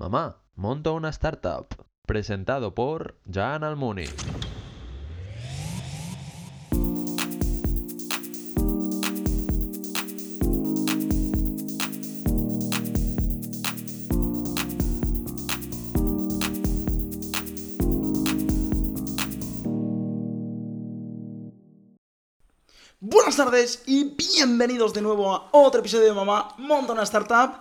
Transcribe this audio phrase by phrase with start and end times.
[0.00, 1.66] Mamá, monto una startup.
[2.06, 4.06] Presentado por Jan Almuni.
[23.00, 27.60] Buenas tardes y bienvenidos de nuevo a otro episodio de Mamá Monta una Startup.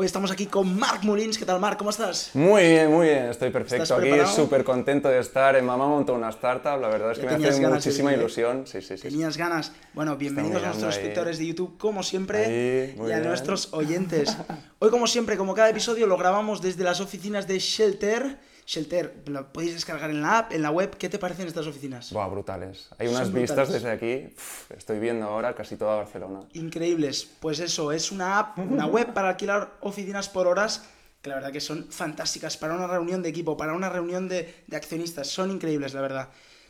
[0.00, 1.36] Hoy estamos aquí con Marc Molins.
[1.36, 1.76] ¿Qué tal, Marc?
[1.76, 2.30] ¿Cómo estás?
[2.32, 3.82] Muy bien, muy bien, estoy perfecto.
[3.82, 6.80] ¿Estás Aquí súper contento de estar en Mamá Montó una Startup.
[6.80, 8.16] La verdad es Ya que me hace muchísima ¿eh?
[8.16, 8.64] ilusión.
[8.64, 9.08] Sí, sí, sí.
[9.08, 9.72] ¿Tenías ganas?
[9.94, 13.24] Bueno, bienvenidos a nuestros suscriptores de YouTube, como siempre, Ahí, y a bien.
[13.24, 14.36] nuestros oyentes.
[14.78, 18.38] Hoy, como siempre, como cada episodio, lo grabamos desde las oficinas de Shelter.
[18.68, 20.94] Shelter, lo podéis descargar en la app, en la web.
[20.98, 22.12] ¿Qué te parecen estas oficinas?
[22.12, 22.90] Buah, brutales.
[22.98, 23.72] Hay Son unas vistas brutales.
[23.82, 24.34] desde aquí.
[24.36, 26.40] Uf, estoy viendo ahora casi toda Barcelona.
[26.52, 27.26] Increíbles.
[27.40, 30.84] Pues eso, es una app, una web para alquilar oficinas por horas,
[31.22, 34.62] que la verdad que son fantásticas para una reunión de equipo, para una reunión de,
[34.66, 35.28] de accionistas.
[35.28, 36.28] Son increíbles, la verdad.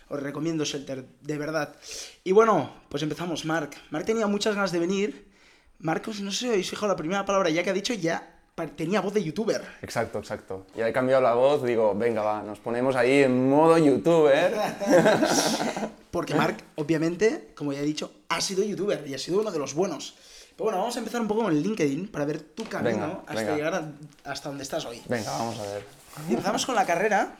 [0.08, 1.74] Os recomiendo Shelter, de verdad.
[2.22, 3.76] Y bueno, pues empezamos, Marc.
[3.90, 5.32] Marc tenía muchas ganas de venir.
[5.80, 9.00] Marcos, no sé si habéis fijado la primera palabra, ya que ha dicho ya tenía
[9.00, 9.62] voz de youtuber.
[9.82, 10.66] Exacto, exacto.
[10.76, 14.52] Ya he cambiado la voz, digo, venga, va, nos ponemos ahí en modo youtuber.
[16.10, 19.58] Porque Marc, obviamente, como ya he dicho, ha sido youtuber y ha sido uno de
[19.58, 20.14] los buenos.
[20.56, 23.20] Pero bueno, vamos a empezar un poco con el LinkedIn para ver tu camino Venga,
[23.26, 23.54] hasta venga.
[23.56, 23.92] llegar a-
[24.30, 25.00] hasta donde estás hoy.
[25.06, 25.84] Venga, vamos a ver.
[26.28, 27.36] Y empezamos con la carrera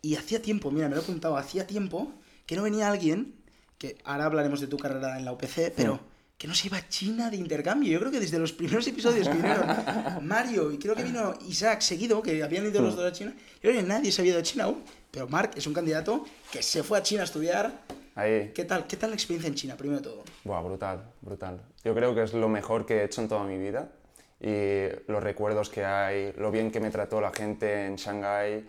[0.00, 2.10] y hacía tiempo, mira, me lo he apuntado, hacía tiempo
[2.46, 3.34] que no venía alguien,
[3.78, 6.00] que ahora hablaremos de tu carrera en la UPC, pero
[6.42, 7.88] que no se iba a China de intercambio.
[7.92, 9.64] Yo creo que desde los primeros episodios que vinieron
[10.22, 13.70] Mario y creo que vino Isaac seguido, que habían ido los dos a China, yo
[13.70, 14.82] creo que nadie se había ido a China aún,
[15.12, 17.82] pero Mark es un candidato que se fue a China a estudiar.
[18.16, 18.50] Ahí.
[18.52, 20.24] ¿Qué tal, qué tal la experiencia en China, primero de todo?
[20.42, 21.60] Buah, brutal, brutal.
[21.84, 23.92] Yo creo que es lo mejor que he hecho en toda mi vida
[24.40, 28.64] y los recuerdos que hay, lo bien que me trató la gente en Shanghái,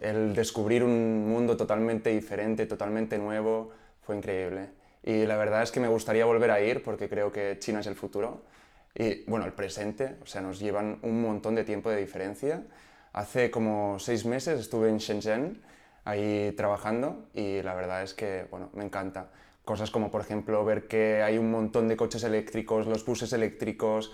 [0.00, 3.70] el descubrir un mundo totalmente diferente, totalmente nuevo,
[4.00, 4.79] fue increíble.
[5.02, 7.86] Y la verdad es que me gustaría volver a ir porque creo que China es
[7.86, 8.42] el futuro
[8.94, 12.62] y, bueno, el presente, o sea, nos llevan un montón de tiempo de diferencia.
[13.12, 15.62] Hace como seis meses estuve en Shenzhen,
[16.04, 19.30] ahí trabajando, y la verdad es que, bueno, me encanta.
[19.64, 24.12] Cosas como, por ejemplo, ver que hay un montón de coches eléctricos, los buses eléctricos.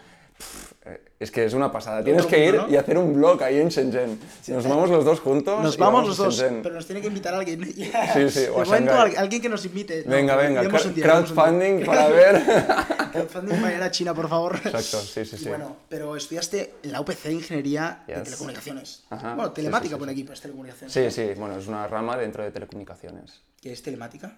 [1.19, 2.05] Es que es una pasada.
[2.05, 4.21] Tienes que ir y hacer un blog ahí en Shenzhen.
[4.49, 5.63] Nos vamos los dos juntos.
[5.63, 6.63] Nos vamos los dos, Shenzhen.
[6.63, 7.65] pero nos tiene que invitar alguien.
[7.65, 7.85] Sí,
[8.31, 10.05] sí, o a De momento, alguien que nos invite.
[10.05, 12.43] No, Venga, venga, día, crowdfunding para ver.
[13.13, 14.57] Crowdfunding para ir a China, por favor.
[14.57, 15.49] Exacto, sí, sí, Y sí.
[15.49, 18.25] bueno, pero estudiaste en la UPC de Ingeniería de Yes.
[18.25, 19.05] Telecomunicaciones.
[19.09, 20.19] Ajá, Bueno, telemática sí, sí, pone sí.
[20.19, 20.93] aquí, pero es telecomunicaciones.
[20.93, 23.41] Sí, sí, bueno, es una rama dentro de telecomunicaciones.
[23.63, 24.37] ¿Qué es telemática?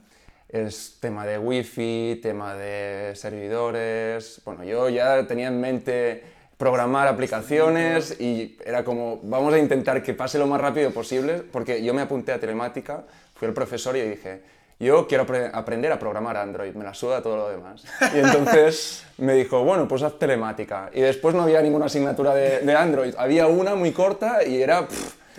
[0.48, 4.40] Es tema de wifi, tema de servidores.
[4.44, 6.22] Bueno, yo ya tenía en mente
[6.56, 11.82] programar aplicaciones y era como, vamos a intentar que pase lo más rápido posible, porque
[11.84, 13.04] yo me apunté a telemática,
[13.34, 14.40] fui al profesor y dije,
[14.80, 17.84] yo quiero apre- aprender a programar Android, me la suda todo lo demás.
[18.14, 20.90] Y entonces me dijo, bueno, pues haz telemática.
[20.94, 24.86] Y después no había ninguna asignatura de, Android, había una muy corta y era...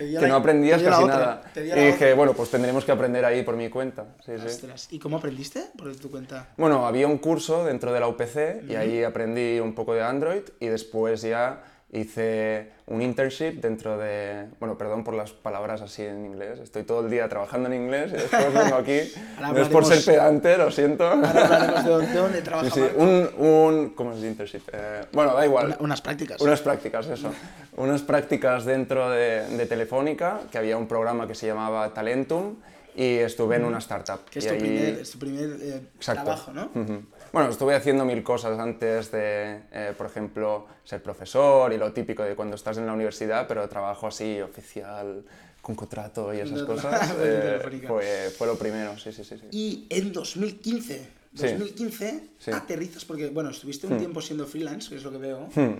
[0.06, 1.42] que la- no aprendías casi otra, nada.
[1.56, 2.14] Y dije, otra.
[2.14, 4.06] bueno, pues tendremos que aprender ahí por mi cuenta.
[4.24, 4.68] Sí, sí.
[4.96, 5.64] ¿Y cómo aprendiste?
[5.76, 6.48] Por tu cuenta.
[6.56, 10.42] Bueno, había un curso dentro de la UPC y ahí aprendí un poco de Android
[10.60, 11.62] y después ya
[11.92, 14.46] hice un internship dentro de...
[14.60, 18.10] Bueno, perdón por las palabras así en inglés, estoy todo el día trabajando en inglés
[18.12, 19.00] y después vengo aquí.
[19.40, 21.04] No es por ser pedante, lo siento.
[21.06, 23.02] Ahora de dónde, de dónde Sí, trabaja sí, Marco.
[23.02, 23.90] un, un...
[23.90, 24.62] ¿Cómo es internship?
[24.72, 25.66] Eh, bueno, da igual.
[25.66, 26.40] Una- unas prácticas.
[26.40, 27.32] Unas prácticas, eso.
[27.76, 32.56] Unas prácticas dentro de, de Telefónica, que había un programa que se llamaba Talentum
[32.94, 34.20] y estuve en una startup.
[34.30, 36.70] Que es y tu ahí- primer, es tu primer eh, trabajo, ¿no?
[36.74, 37.02] Ujú.
[37.32, 42.24] Bueno, estuve haciendo mil cosas antes de, eh, por ejemplo, ser profesor y lo típico
[42.24, 45.22] de cuando estás en la universidad, pero trabajo así oficial,
[45.62, 49.36] con contrato y esas cosas, eh, fue, fue lo primero, sí, sí, sí.
[49.38, 49.46] sí.
[49.50, 51.46] Y en 2015, Sí.
[51.46, 52.50] 2015 Sí.
[52.50, 55.48] aterrizas, porque, bueno, estuviste un tiempo siendo freelance, que es lo que veo.
[55.54, 55.76] Hmm.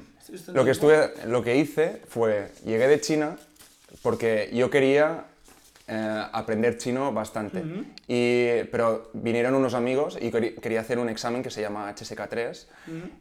[0.55, 3.37] Lo que, tiempo- estuve, lo que hice fue, llegué de China
[4.03, 5.25] porque yo quería
[5.93, 7.65] eh, aprender chino bastante,
[8.07, 12.67] y, pero vinieron unos amigos y querí- quería hacer un examen que se llama HSK3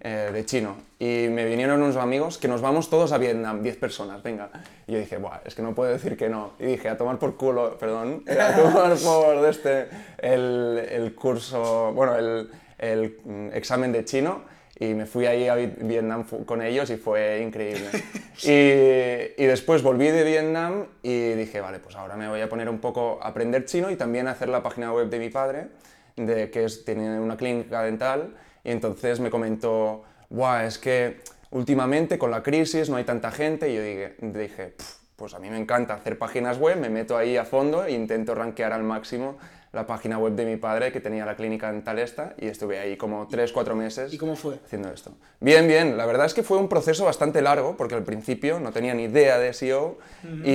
[0.02, 0.76] eh, de chino.
[1.00, 4.52] Y me vinieron unos amigos que nos vamos todos a Vietnam, 10 personas, venga.
[4.86, 6.52] Y yo dije, Buah, es que no puedo decir que no.
[6.60, 9.88] Y dije, a tomar por culo, perdón, a tomar por este,
[10.20, 14.42] el, el curso, bueno, el, el mm, examen de chino
[14.80, 17.86] y me fui ahí a Vi- Vietnam con ellos y fue increíble.
[18.44, 22.70] y, y después volví de Vietnam y dije, vale, pues ahora me voy a poner
[22.70, 25.68] un poco a aprender chino y también a hacer la página web de mi padre,
[26.16, 31.18] de, que es, tiene una clínica dental, y entonces me comentó, Buah, es que
[31.52, 35.40] últimamente con la crisis no hay tanta gente y yo dije, dije "Pf, pues a
[35.40, 38.84] mí me encanta hacer páginas web, me meto ahí a fondo e intento rankear al
[38.84, 39.38] máximo
[39.72, 42.98] la página web de mi padre que tenía la clínica dental esta y estuve ahí
[42.98, 44.56] como 3-4 meses ¿Y cómo fue?
[44.66, 45.12] haciendo esto.
[45.40, 48.72] Bien, bien, la verdad es que fue un proceso bastante largo porque al principio no
[48.72, 49.98] tenía ni idea de SEO
[50.44, 50.50] y,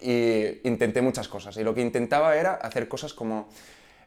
[0.00, 3.48] y intenté muchas cosas y lo que intentaba era hacer cosas como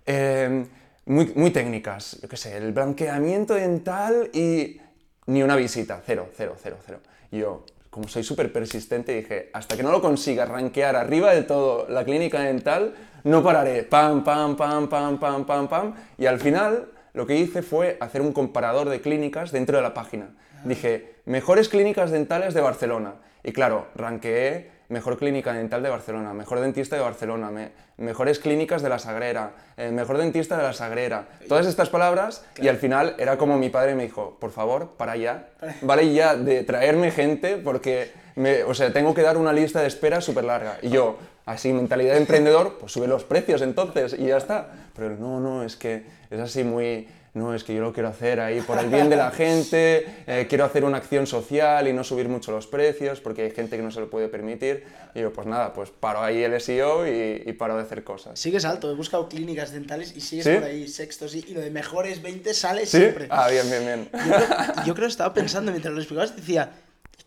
[0.05, 0.65] eh,
[1.05, 4.79] muy, muy técnicas, yo qué sé, el blanqueamiento dental y
[5.27, 6.99] ni una visita, cero, cero, cero, cero.
[7.31, 11.43] Y yo, como soy súper persistente, dije, hasta que no lo consiga rankear arriba de
[11.43, 12.93] todo la clínica dental,
[13.27, 17.61] no pararé, pam, pam, pam, pam, pam, pam, pam, y al final lo que hice
[17.61, 20.29] fue hacer un comparador de clínicas dentro de la página.
[20.63, 23.13] Dije, mejores clínicas dentales de Barcelona.
[23.43, 28.81] Y claro, ranqueé mejor clínica dental de Barcelona, mejor dentista de Barcelona, me- mejores clínicas
[28.81, 31.25] de la Sagrera, eh, mejor dentista de la Sagrera.
[31.49, 35.15] Todas estas palabras y al final era como mi padre me dijo, por favor, para
[35.17, 35.47] ya,
[35.81, 39.87] vale ya de traerme gente porque, me, o sea, tengo que dar una lista de
[39.87, 40.77] espera súper larga.
[40.81, 44.69] Y yo, así, mentalidad de emprendedor, pues sube los precios entonces y ya está.
[44.95, 48.39] Pero no, no, es que es así muy no, es que yo lo quiero hacer
[48.39, 52.03] ahí por el bien de la gente, eh, quiero hacer una acción social y no
[52.03, 54.85] subir mucho los precios porque hay gente que no se lo puede permitir.
[55.13, 58.39] Y yo, pues nada, pues paro ahí el SEO y, y paro de hacer cosas.
[58.39, 60.53] Sigues alto, he buscado clínicas dentales y sigues ¿Sí?
[60.55, 62.97] por ahí sextos y, y lo de mejores 20 sale ¿Sí?
[62.97, 63.27] siempre.
[63.29, 64.09] Ah, bien, bien, bien.
[64.13, 66.71] Yo creo, yo creo que estaba pensando mientras lo explicabas, decía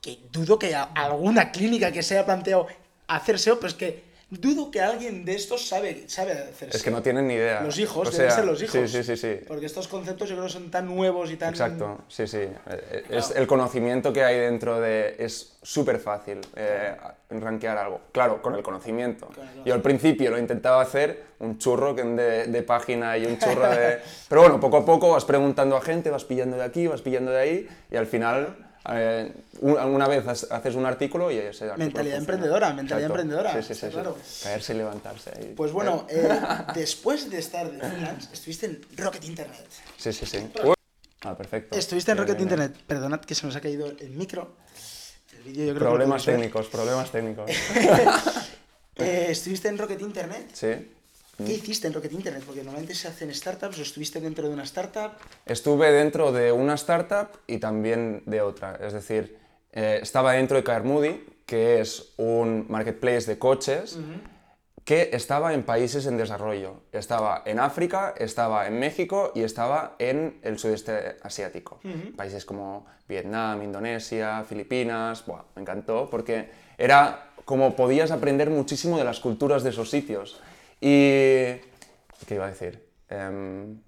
[0.00, 2.66] que dudo que a- alguna clínica que se haya planteado
[3.06, 6.90] hacer SEO, pero es que dudo que alguien de estos sabe, sabe hacer Es que
[6.90, 7.62] no tienen ni idea.
[7.62, 8.72] Los hijos, O deben sea, ser los hijos.
[8.72, 9.40] Sí, sí, sí, sí.
[9.46, 11.50] Porque estos conceptos yo creo que son tan nuevos y tan...
[11.50, 12.48] Exacto, sí, sí.
[13.08, 15.16] Es el conocimiento que hay dentro de...
[15.18, 16.96] Es súper fácil eh,
[17.30, 18.00] rankear algo.
[18.12, 19.28] Claro, con el conocimiento.
[19.64, 23.98] Yo al principio lo intentaba hacer, un churro de, de página y un churro de...
[24.28, 27.32] Pero bueno, poco a poco vas preguntando a gente, vas pillando de aquí, vas pillando
[27.32, 28.69] de ahí y al final...
[28.88, 32.16] eh, un- alguna vez haces un artículo y ese artículo Mentalidad funciona.
[32.18, 33.22] emprendedora, mentalidad Exacto.
[33.22, 34.16] emprendedora, Sí, sí, sí, claro.
[34.42, 35.30] Caerse y levantarse.
[35.36, 35.52] ahí.
[35.56, 36.28] Pues bueno, eh,
[36.74, 39.66] después de estar de freelance, estuviste en Rocket Internet.
[39.96, 40.38] Sí, sí, sí.
[40.64, 40.74] Uy.
[41.22, 41.76] Ah, perfecto.
[41.76, 42.48] Estuviste en Rocket bien.
[42.48, 42.76] Internet.
[42.86, 44.56] Perdonad que se nos ha caído el micro.
[45.36, 47.50] El vídeo yo creo Problemas técnicos, problemas técnicos.
[48.96, 50.50] Eh, estuviste en Rocket Internet.
[50.52, 50.68] Sí.
[51.46, 52.42] ¿Qué hiciste en Rocket Internet?
[52.44, 55.12] Porque normalmente se hacen startups o estuviste dentro de una startup.
[55.46, 58.78] Estuve dentro de una startup y también de otra.
[58.80, 59.38] Es decir,
[59.72, 63.98] eh, estaba dentro de Carmoody, que es un marketplace de coches
[64.84, 66.82] que estaba en países en desarrollo.
[66.92, 71.80] Estaba en África, estaba en México y estaba en el sudeste asiático.
[72.16, 75.24] Países como Vietnam, Indonesia, Filipinas.
[75.26, 80.40] Buah, me encantó porque era como podías aprender muchísimo de las culturas de esos sitios.
[80.80, 81.60] Y...
[82.26, 82.86] ¿Qué iba a decir?
[83.08, 83.80] Em,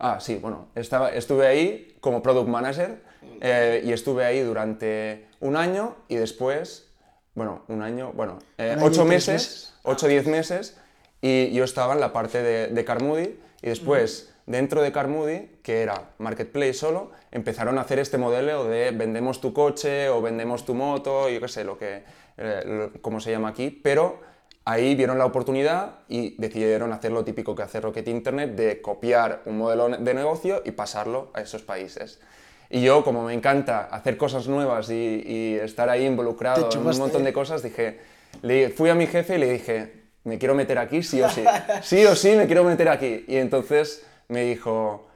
[0.00, 3.02] Ah, sí, bueno, estaba, estuve ahí como product manager
[3.40, 6.92] eh, y estuve ahí durante un año y después,
[7.34, 9.74] bueno, un año, bueno, eh, Un ocho meses, meses.
[9.82, 10.76] ocho o diez meses
[11.20, 15.82] y yo estaba en la parte de, de Carmoody y después dentro de Carmoody, que
[15.82, 20.74] era marketplace solo, empezaron a hacer este modelo de vendemos tu coche o vendemos tu
[20.76, 22.04] moto, yo qué sé, lo que,
[22.36, 24.20] eh, lo- cómo se llama aquí, pero
[24.70, 29.40] Ahí vieron la oportunidad y decidieron hacer lo típico que hace Rocket Internet, de copiar
[29.46, 32.20] un modelo de negocio y pasarlo a esos países.
[32.68, 36.98] Y yo, como me encanta hacer cosas nuevas y, y estar ahí involucrado en un
[36.98, 37.98] montón de cosas, dije,
[38.42, 41.44] le, fui a mi jefe y le dije, me quiero meter aquí sí o sí.
[41.82, 43.24] Sí o sí me quiero meter aquí.
[43.26, 45.07] Y entonces me dijo,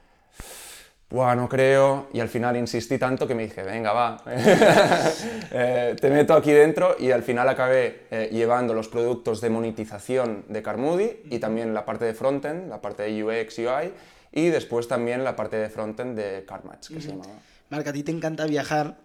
[1.13, 2.07] Buah, no creo.
[2.11, 4.23] Y al final insistí tanto que me dije, venga, va,
[5.55, 10.45] Eh, te meto aquí dentro y al final acabé eh, llevando los productos de monetización
[10.49, 13.93] de Carmoody y también la parte de frontend, la parte de UX, UI
[14.31, 17.33] y después también la parte de frontend de CarMatch, que se llamaba.
[17.69, 18.97] Marca, a ti te encanta viajar,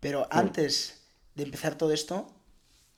[0.00, 1.04] pero antes
[1.36, 2.26] de empezar todo esto,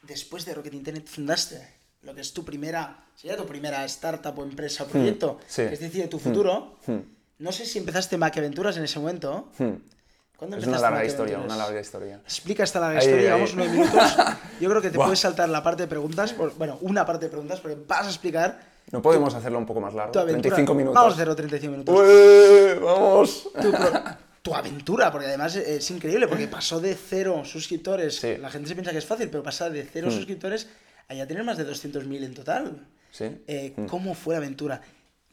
[0.03, 1.61] después de Rocket Internet fundaste
[2.01, 5.69] lo que es tu primera, sería tu primera startup o empresa o proyecto, sí.
[5.69, 6.79] que es decir, tu futuro.
[6.87, 7.14] Hmm.
[7.45, 9.51] No sé si empezaste Maquiaventuras en ese momento.
[9.59, 9.75] Hmm.
[10.39, 12.17] ¿Cuándo Es una larga historia, una larga historia.
[12.25, 14.17] Explica esta larga Ahí, historia, llevamos nueve minutos.
[14.61, 17.31] Yo creo que te puedes saltar la parte de preguntas, por- bueno, una parte de
[17.31, 18.59] preguntas, porque vas a explicar
[18.91, 20.55] No podemos hacerlo un poco más largo, tu aventura.
[20.57, 20.95] 35 minutos.
[20.95, 21.95] Vamos a hacerlo 35 minutos.
[22.01, 22.79] ¡Ué!
[22.83, 23.49] ¡Vamos!
[23.61, 23.73] tu,
[24.41, 28.17] tu aventura, porque además es increíble, porque pasó de cero suscriptores.
[28.17, 28.39] Sí.
[28.39, 30.67] La gente se piensa que es fácil, pero pasar de cero suscriptores
[31.09, 32.87] a ya tener más de 200.000 en total.
[33.11, 33.27] Sí.
[33.47, 34.81] Eh, ¿Cómo fue la aventura?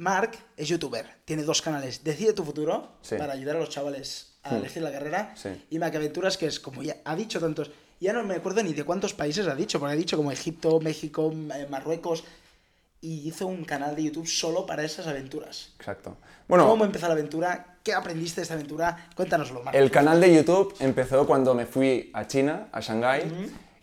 [0.01, 2.03] Mark es youtuber, tiene dos canales.
[2.03, 3.17] Decide tu futuro Sí.
[3.17, 5.33] para ayudar a los chavales a elegir la carrera.
[5.35, 5.49] Sí.
[5.69, 7.69] Y Maquiaventuras, que es como ya ha dicho tantos.
[7.99, 10.79] Ya no me acuerdo ni de cuántos países ha dicho, porque ha dicho como Egipto,
[10.79, 12.23] México, eh, Marruecos.
[13.03, 15.69] y hizo un canal de YouTube solo para esas aventuras.
[15.79, 16.17] Exacto.
[16.47, 17.77] Bueno, ¿Cómo empezó la aventura?
[17.83, 19.09] ¿Qué aprendiste de esta aventura?
[19.15, 19.75] Cuéntanoslo, Marc.
[19.75, 23.23] el canal de YouTube empezó cuando me fui a China, a Shanghái,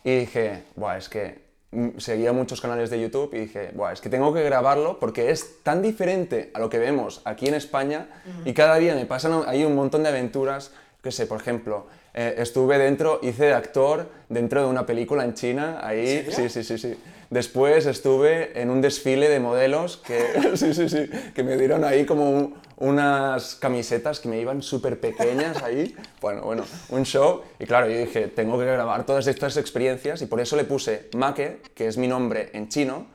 [0.05, 1.48] y dije, Buah, es que
[1.97, 5.61] seguía muchos canales de YouTube y dije, Buah, es que tengo que grabarlo porque es
[5.63, 8.07] tan diferente a lo que vemos aquí en España
[8.43, 10.71] y cada día me pasan ahí un montón de aventuras,
[11.03, 15.35] que sé, por ejemplo, eh, estuve dentro, hice de actor dentro de una película en
[15.35, 16.97] China, ahí, ¿En sí, sí, sí, sí.
[17.29, 20.19] Después estuve en un desfile de modelos que,
[20.55, 24.99] sí, sí, sí, que me dieron ahí como un- unas camisetas que me iban súper
[24.99, 25.95] pequeñas ahí.
[26.21, 27.41] Bueno, bueno, un show.
[27.59, 31.09] Y claro, yo dije, tengo que grabar todas estas experiencias y por eso le puse
[31.13, 33.05] Make, que es mi nombre en chino,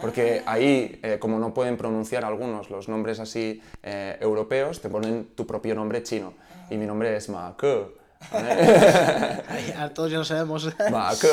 [0.00, 5.28] porque ahí, eh, como no pueden pronunciar algunos los nombres así eh, europeos, te ponen
[5.34, 6.34] tu propio nombre chino.
[6.70, 7.86] Y mi nombre es Make.
[8.32, 10.68] A todos ya lo sabemos.
[10.90, 11.28] Make.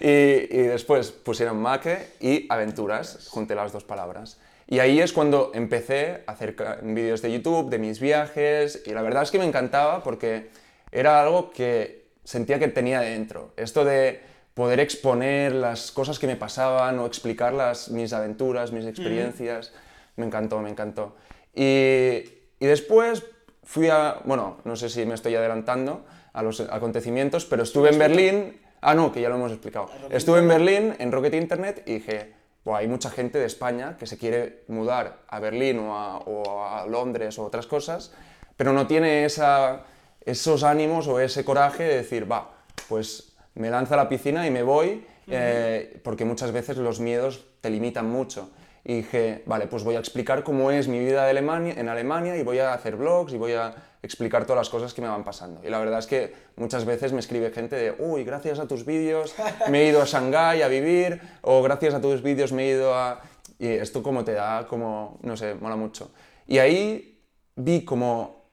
[0.00, 4.38] Y, y después pusieron Make y aventuras, junté las dos palabras.
[4.66, 9.02] Y ahí es cuando empecé a hacer vídeos de YouTube, de mis viajes, y la
[9.02, 10.50] verdad es que me encantaba porque
[10.90, 13.52] era algo que sentía que tenía dentro.
[13.56, 14.22] Esto de
[14.54, 19.72] poder exponer las cosas que me pasaban o explicar las, mis aventuras, mis experiencias,
[20.16, 21.16] me encantó, me encantó.
[21.54, 22.24] Y,
[22.58, 23.24] y después
[23.64, 26.04] fui a, bueno, no sé si me estoy adelantando
[26.34, 30.40] a los acontecimientos, pero estuve en Berlín, ah no, que ya lo hemos explicado, estuve
[30.40, 34.18] en Berlín, en Rocket Internet, y dije, "Buah, hay mucha gente de España que se
[34.18, 38.12] quiere mudar a Berlín o a, o a Londres o otras cosas,
[38.56, 39.84] pero no tiene esa,
[40.24, 42.50] esos ánimos o ese coraje de decir, va,
[42.88, 47.44] pues me lanzo a la piscina y me voy, eh, porque muchas veces los miedos
[47.60, 48.50] te limitan mucho.
[48.84, 52.36] Y dije, vale, pues voy a explicar cómo es mi vida de Alemania, en Alemania
[52.36, 53.74] y voy a hacer vlogs y voy a
[54.04, 55.60] explicar todas las cosas que me van pasando.
[55.64, 58.84] Y la verdad es que muchas veces me escribe gente de, uy, gracias a tus
[58.84, 59.34] vídeos
[59.68, 62.94] me he ido a Shanghái a vivir, o gracias a tus vídeos me he ido
[62.94, 63.22] a...
[63.58, 66.10] Y esto como te da, como, no sé, mola mucho.
[66.46, 67.22] Y ahí
[67.56, 68.50] vi como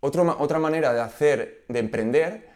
[0.00, 2.48] otro otra manera de hacer, de emprender,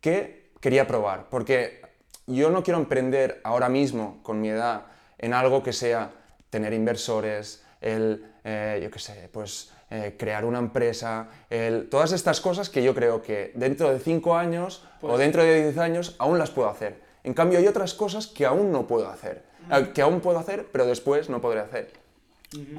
[0.00, 1.28] que quería probar.
[1.28, 1.80] Porque
[2.26, 4.86] yo no quiero emprender ahora mismo, con mi edad,
[5.18, 6.12] en algo que sea
[6.50, 12.40] tener inversores, el, eh, yo qué sé, pues eh, crear una empresa, el, todas estas
[12.40, 16.38] cosas que yo creo que dentro de 5 años o dentro de 10 años aún
[16.38, 17.00] las puedo hacer.
[17.24, 20.66] En cambio hay otras cosas que aún no puedo hacer, eh, que aún puedo hacer,
[20.72, 21.92] pero después no podré hacer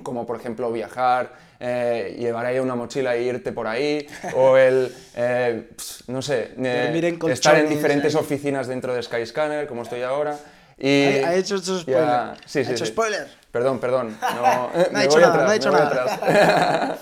[0.03, 4.93] como por ejemplo viajar, eh, llevar ahí una mochila e irte por ahí, o el,
[5.15, 10.37] eh, ps, no sé, eh, estar en diferentes oficinas dentro de Skyscanner, como estoy ahora.
[10.77, 12.37] Y Ha, ha hecho hecho ya- spoiler.
[12.45, 12.91] sí, ha sí, hecho sí.
[12.91, 13.27] spoiler.
[13.51, 14.17] Perdón, perdón.
[14.21, 16.99] No, No ha me dicho nada, atrás, no ha dicho nada.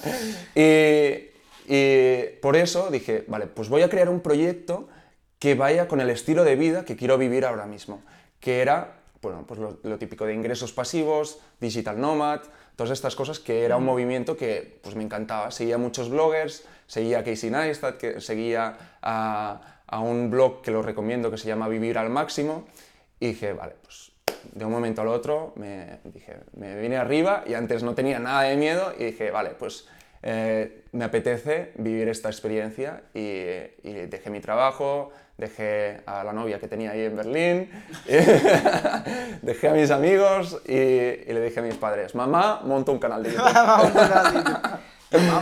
[0.56, 1.30] y,
[1.68, 4.88] y por eso dije, vale, pues voy a crear un proyecto
[5.38, 8.02] que vaya con el estilo de vida que quiero vivir ahora mismo,
[8.40, 12.42] que era, bueno, pues lo, lo típico de ingresos pasivos, digital nomad,
[12.76, 15.52] todas estas cosas, que era un movimiento que pues me encantaba.
[15.52, 20.82] Seguía muchos bloggers, seguía a Casey Neistat, que seguía a, a un blog que lo
[20.82, 22.66] recomiendo que se llama Vivir al Máximo,
[23.20, 24.12] y dije, vale, pues
[24.54, 28.44] de un momento al otro me, dije, me vine arriba y antes no tenía nada
[28.44, 29.88] de miedo y dije, vale, pues
[30.24, 36.60] eh, me apetece vivir esta experiencia y, y dejé mi trabajo, dejé a la novia
[36.60, 37.70] que tenía ahí en Berlín,
[39.42, 43.24] dejé a mis amigos y, y le dije a mis padres, mamá, monto un canal
[43.24, 43.46] de YouTube.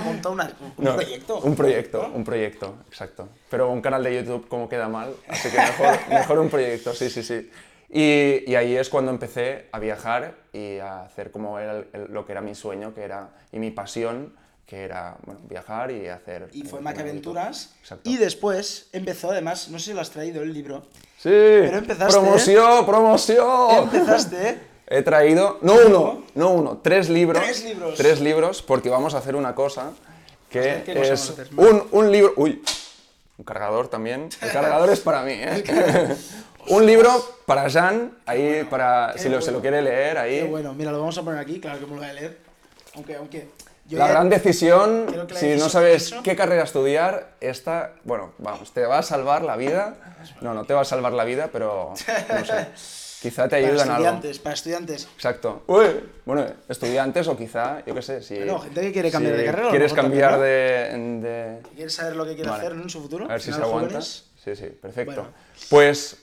[0.05, 1.39] Montado una- un No, proyecto.
[1.39, 3.27] Un proyecto, un proyecto, exacto.
[3.49, 7.09] Pero un canal de YouTube como queda mal, así que mejor, mejor un proyecto, sí,
[7.09, 7.51] sí, sí.
[7.89, 12.13] Y, y ahí es cuando empecé a viajar y a hacer como era el- el-
[12.13, 14.33] lo que era mi sueño, que era, y mi pasión,
[14.65, 16.49] que era bueno, viajar y hacer...
[16.51, 17.37] Y fue un Mac canal de YouTube.
[17.37, 17.73] Aventuras.
[17.79, 18.09] Exacto.
[18.09, 20.85] Y después empezó, además, no sé si lo has traído el libro.
[21.17, 23.83] Sí, empezaste- promoción, promoción.
[23.83, 24.59] Empezaste.
[24.89, 27.41] He traído, no uno, no uno, tres libros.
[27.43, 27.95] Tres libros.
[27.97, 29.91] Tres libros, porque vamos a hacer una cosa
[30.49, 32.33] que ¿Qué cosa es un, un libro.
[32.37, 32.61] Uy,
[33.37, 34.29] un cargador también.
[34.41, 35.63] El cargador es para mí, ¿eh?
[36.69, 37.09] un libro
[37.45, 39.11] para Jan, ahí para.
[39.15, 39.61] qué Si lo, se lo bueno.
[39.61, 40.39] quiere leer, ahí.
[40.39, 42.37] Qué bueno, mira, lo vamos a poner aquí, claro que me lo voy a leer.
[42.95, 43.49] Aunque, aunque.
[43.89, 48.85] Yo La gran decisión, la si no sabes qué carrera estudiar, esta, bueno, vamos, te
[48.85, 49.95] va a salvar la vida.
[50.41, 52.67] No, no te va a salvar la vida, pero no sé.
[53.21, 53.93] Quizá te Para ayuda en algo.
[54.03, 55.07] estudiantes, para estudiantes.
[55.15, 55.63] Exacto.
[55.67, 55.85] Uy,
[56.25, 58.35] bueno, estudiantes o quizá, yo qué sé, si...
[58.35, 62.15] Bueno, gente que quiere cambiar si de carrera, quieres cambiar también, de, de- ¿Quieres saber
[62.15, 62.61] lo que quiere Vale.
[62.63, 62.83] hacer ¿no?
[62.83, 63.25] en su futuro?
[63.25, 63.87] A ver si se aguanta.
[63.87, 64.25] jóvenes.
[64.43, 65.15] Sí, sí, perfecto.
[65.15, 65.29] Bueno.
[65.69, 66.17] Pues,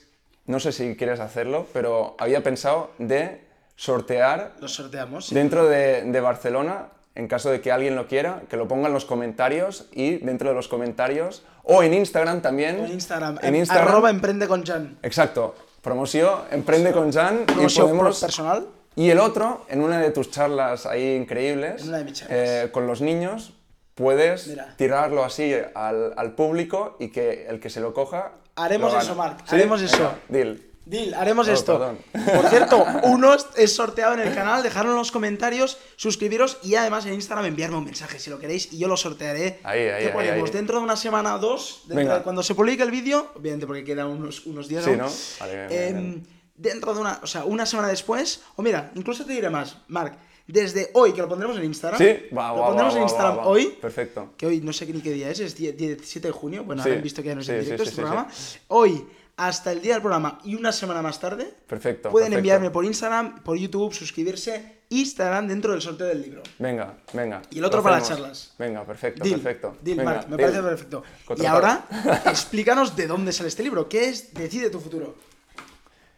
[0.45, 3.41] no sé si quieres hacerlo, pero había pensado de
[3.75, 5.27] sortear Los sorteamos.
[5.27, 5.35] sí.
[5.35, 8.93] dentro de, de Barcelona, en caso de que alguien lo quiera, que lo ponga en
[8.93, 12.79] los comentarios y dentro de los comentarios, o en Instagram también.
[12.85, 13.39] En Instagram.
[13.41, 13.87] En Instagram.
[13.87, 14.97] Arroba emprende con Jan.
[15.01, 15.55] Exacto.
[15.81, 18.19] Promoció Emprende con Jan y Promoció podemos...
[18.19, 18.67] personal.
[18.95, 22.37] Y el otro, en una de tus charlas ahí increíbles, En una de mis charlas.
[22.39, 23.53] eh, con los niños,
[23.95, 24.75] puedes Mira.
[24.77, 28.33] tirarlo así al, al público y que el que se lo coja.
[28.55, 29.15] Haremos lo eso.
[29.15, 29.55] Marc, ¿Sí?
[29.55, 29.97] haremos eso.
[29.97, 30.61] Venga, deal.
[30.85, 31.79] Deal, haremos Oh, esto.
[31.79, 31.97] perdón.
[32.35, 37.05] Por cierto, uno es sorteado en el canal, dejadlo en los comentarios, suscribiros y además
[37.07, 39.59] en Instagram enviarme un mensaje si lo queréis y yo lo sortearé.
[39.63, 40.49] Ahí, ahí, ¿Qué ahí, ponemos?
[40.49, 40.53] ahí.
[40.55, 42.17] Dentro de una semana o dos, dentro Venga.
[42.17, 45.07] de cuando se publique el vídeo, obviamente porque quedan unos, unos días Sí, ¿no?
[45.39, 46.27] Vale, bien, bien, em, bien.
[46.55, 50.13] dentro de una, o sea, una semana después, o mira, incluso te diré más, Marc,
[50.53, 53.39] desde hoy, que lo pondremos en Instagram, Sí, va, lo va, pondremos va, en Instagram
[53.47, 54.33] hoy, Perfecto.
[54.37, 56.91] que hoy no sé ni qué día es, es 10 17 de junio, bueno, Sí,
[56.91, 58.27] visto que ya no es en directo sí, este programa,
[58.67, 59.05] hoy
[59.37, 62.09] hasta el día del programa y una semana más tarde, Perfecto.
[62.09, 62.37] pueden perfecto.
[62.39, 66.41] enviarme por Instagram, por YouTube, suscribirse estarán dentro del sorteo del libro.
[66.59, 67.41] Venga, venga.
[67.49, 68.53] Y el otro para las charlas.
[68.57, 69.75] Venga, perfecto, Deal, perfecto.
[69.81, 70.51] deal, Venga, me deal.
[70.51, 71.03] parece perfecto.
[71.37, 71.85] Y ahora,
[72.27, 73.89] explícanos de dónde sale este libro.
[73.89, 75.15] ¿Qué es Decide tu futuro?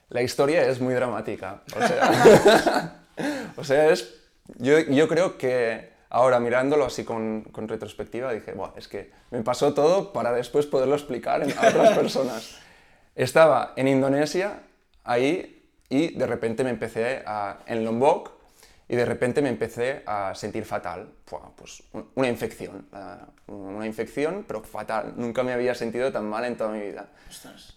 [0.10, 1.64] La historia es muy dramática.
[1.76, 3.07] O sea,
[3.58, 4.14] o sea es.
[4.58, 9.42] Yo, yo creo que ahora mirándolo así con, con retrospectiva dije, Buah, es que me
[9.42, 12.58] pasó todo para después poderlo explicar a otras personas.
[13.16, 14.62] Estaba en Indonesia,
[15.04, 17.60] ahí, y de repente me empecé a.
[17.66, 18.32] en Lombok,
[18.88, 21.10] y de repente me empecé a sentir fatal.
[21.30, 22.88] Buah, Pues un- una infección.
[22.92, 25.14] la- Una infección, pero fatal.
[25.18, 27.74] Nunca me había sentido tan mal en toda mi vida Ostras.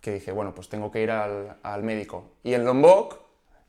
[0.00, 2.32] que dije, bueno, pues tengo que ir al, al médico.
[2.42, 3.18] Y en Lombok,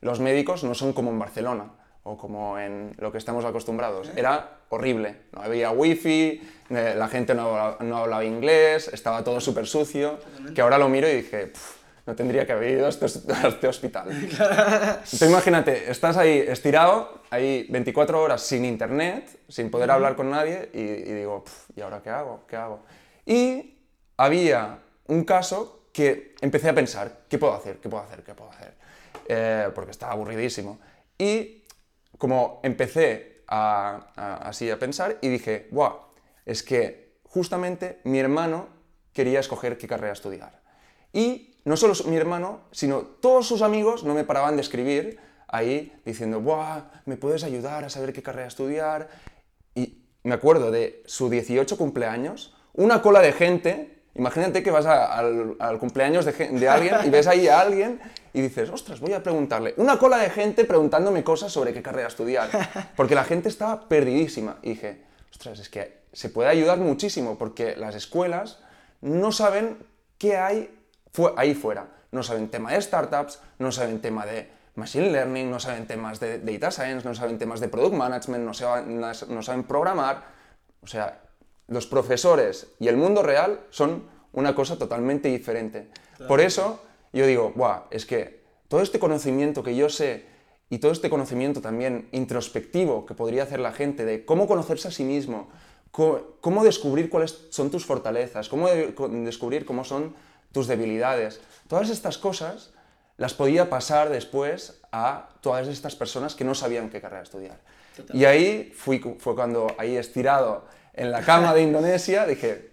[0.02, 1.72] los médicos no son como en Barcelona
[2.04, 4.10] o como en lo que estamos acostumbrados.
[4.16, 5.16] Era horrible.
[5.32, 10.18] No había wifi, eh, la gente no, hablaba- no hablaba inglés, estaba todo súper sucio.
[10.54, 13.46] Que ahora lo miro y dije, "Puf, no tendría que haber ido a este, a
[13.48, 14.08] este hospital.
[15.18, 20.70] Tú imagínate, estás ahí estirado, ahí 24 horas sin internet, sin poder hablar con nadie,
[20.74, 22.40] y, y digo, "Puf, ¿y ahora qué hago?
[22.48, 22.80] ¿Qué hago?
[23.24, 23.78] Y
[24.16, 27.76] había un caso que empecé a pensar, ¿qué puedo hacer?
[27.76, 28.24] ¿Qué puedo hacer?
[28.24, 28.81] ¿Qué puedo hacer?
[29.34, 30.78] Eh, porque estaba aburridísimo.
[31.16, 31.64] Y
[32.18, 35.92] como empecé así a pensar y dije, ¡buah!
[36.44, 38.68] Es que justamente mi hermano
[39.14, 40.60] quería escoger qué carrera estudiar.
[41.14, 45.98] Y no solo mi hermano, sino todos sus amigos no me paraban de escribir ahí
[46.04, 46.90] diciendo, ¡buah!
[47.06, 49.08] ¿Me puedes ayudar a saber qué carrera estudiar?
[49.74, 54.02] Y me acuerdo de su 18 cumpleaños, una cola de gente.
[54.14, 57.98] Imagínate que vas a- al, cumpleaños de, de alguien y ves ahí a alguien
[58.32, 59.74] y dices, ostras, voy a preguntarle.
[59.76, 62.48] Una cola de gente preguntándome cosas sobre qué carrera estudiar.
[62.96, 64.56] Porque la gente estaba perdidísima.
[64.62, 68.58] Y dije, ostras, es que se puede ayudar muchísimo porque las escuelas
[69.00, 69.78] no saben
[70.18, 70.70] qué hay
[71.12, 71.88] fu- ahí fuera.
[72.10, 76.38] No saben tema de startups, no saben tema de machine learning, no saben temas de
[76.38, 80.22] data science, no saben temas de product management, no saben, no saben programar.
[80.82, 81.20] O sea,
[81.68, 85.88] los profesores y el mundo real son una cosa totalmente diferente.
[86.28, 90.24] Por eso yo digo, Buah, es que todo este conocimiento que yo sé
[90.70, 94.90] y todo este conocimiento también introspectivo que podría hacer la gente de cómo conocerse a
[94.90, 95.50] sí mismo,
[95.90, 98.94] cómo descubrir cuáles son tus fortalezas, cómo de-
[99.24, 100.14] descubrir cómo son
[100.52, 102.72] tus debilidades, todas estas cosas
[103.18, 107.58] las podía pasar después a todas estas personas que no sabían qué carrera estudiar.
[108.14, 112.70] Y ahí fui, fue cuando ahí estirado en la cama de Indonesia dije,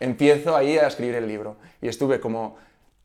[0.00, 1.56] empiezo ahí a escribir el libro.
[1.82, 2.56] Y estuve como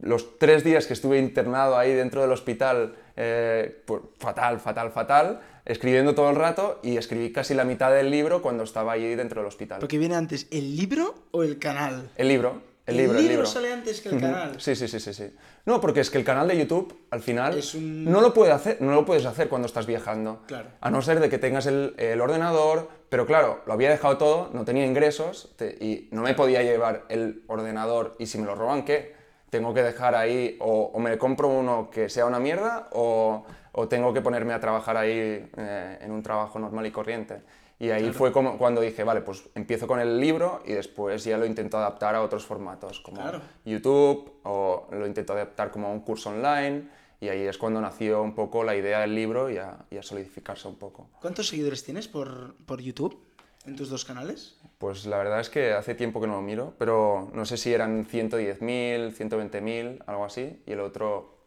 [0.02, 5.42] los tres días que estuve internado ahí dentro del hospital, eh, pues, fatal, fatal, fatal,
[5.66, 9.42] escribiendo todo el rato y escribí casi la mitad del libro cuando estaba ahí dentro
[9.42, 9.80] del hospital.
[9.82, 12.10] ¿Lo que viene antes, el libro o el canal?
[12.16, 13.46] El libro, el, El libro, el libro libro.
[13.46, 14.60] sale antes que el canal.
[14.60, 15.36] Sí, sí, sí, sí, sí.
[15.66, 18.52] No, porque es que el canal de YouTube, al final, Es un- no, lo puede
[18.52, 20.42] hacer, no lo puedes hacer cuando estás viajando.
[20.48, 20.70] Claro.
[20.82, 24.50] A no ser de que tengas el, el ordenador, pero claro, lo había dejado todo,
[24.54, 28.56] no tenía ingresos te- y no me podía llevar el ordenador y si me lo
[28.56, 29.21] roban, ¿qué?
[29.52, 33.88] Tengo que dejar ahí, o, o me compro uno que sea una mierda, o, o
[33.88, 35.12] tengo que ponerme a trabajar ahí
[35.56, 37.42] eh, en un trabajo normal y corriente.
[37.78, 41.38] Y ahí fue como cuando dije, vale, pues empiezo con el libro y después ya
[41.38, 43.42] lo intento adaptar a otros formatos, como Claro.
[43.66, 46.88] YouTube, o lo intento adaptar como a un curso online,
[47.20, 50.04] y ahí es cuando nació un poco la idea del libro y a, y a
[50.04, 51.10] solidificarse un poco.
[51.20, 53.20] ¿Cuántos seguidores tienes por, por YouTube
[53.66, 54.58] en tus dos canales?
[54.82, 57.72] Pues la verdad es que hace tiempo que no lo miro, pero no sé si
[57.72, 61.38] eran 110.000, 120.000, algo así, y el otro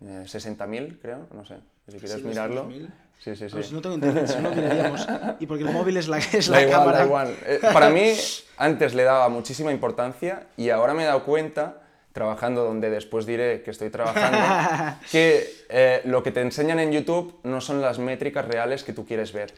[0.00, 1.56] eh, 60.000, creo, no sé.
[1.88, 2.68] Si quieres Sí, mirarlo.
[2.70, 2.88] 200.000.
[3.18, 3.54] Sí, sí, sí.
[3.54, 5.06] Pues no tengo internet, si no miraríamos.
[5.40, 6.98] Y porque el móvil es la, es la Da igual, cámara.
[6.98, 7.36] da igual.
[7.44, 8.12] Eh, para mí,
[8.56, 11.82] antes le daba muchísima importancia y ahora me he dado cuenta,
[12.14, 14.38] trabajando donde después diré que estoy trabajando,
[15.10, 19.04] que eh, lo que te enseñan en YouTube no son las métricas reales que tú
[19.04, 19.52] quieres ver.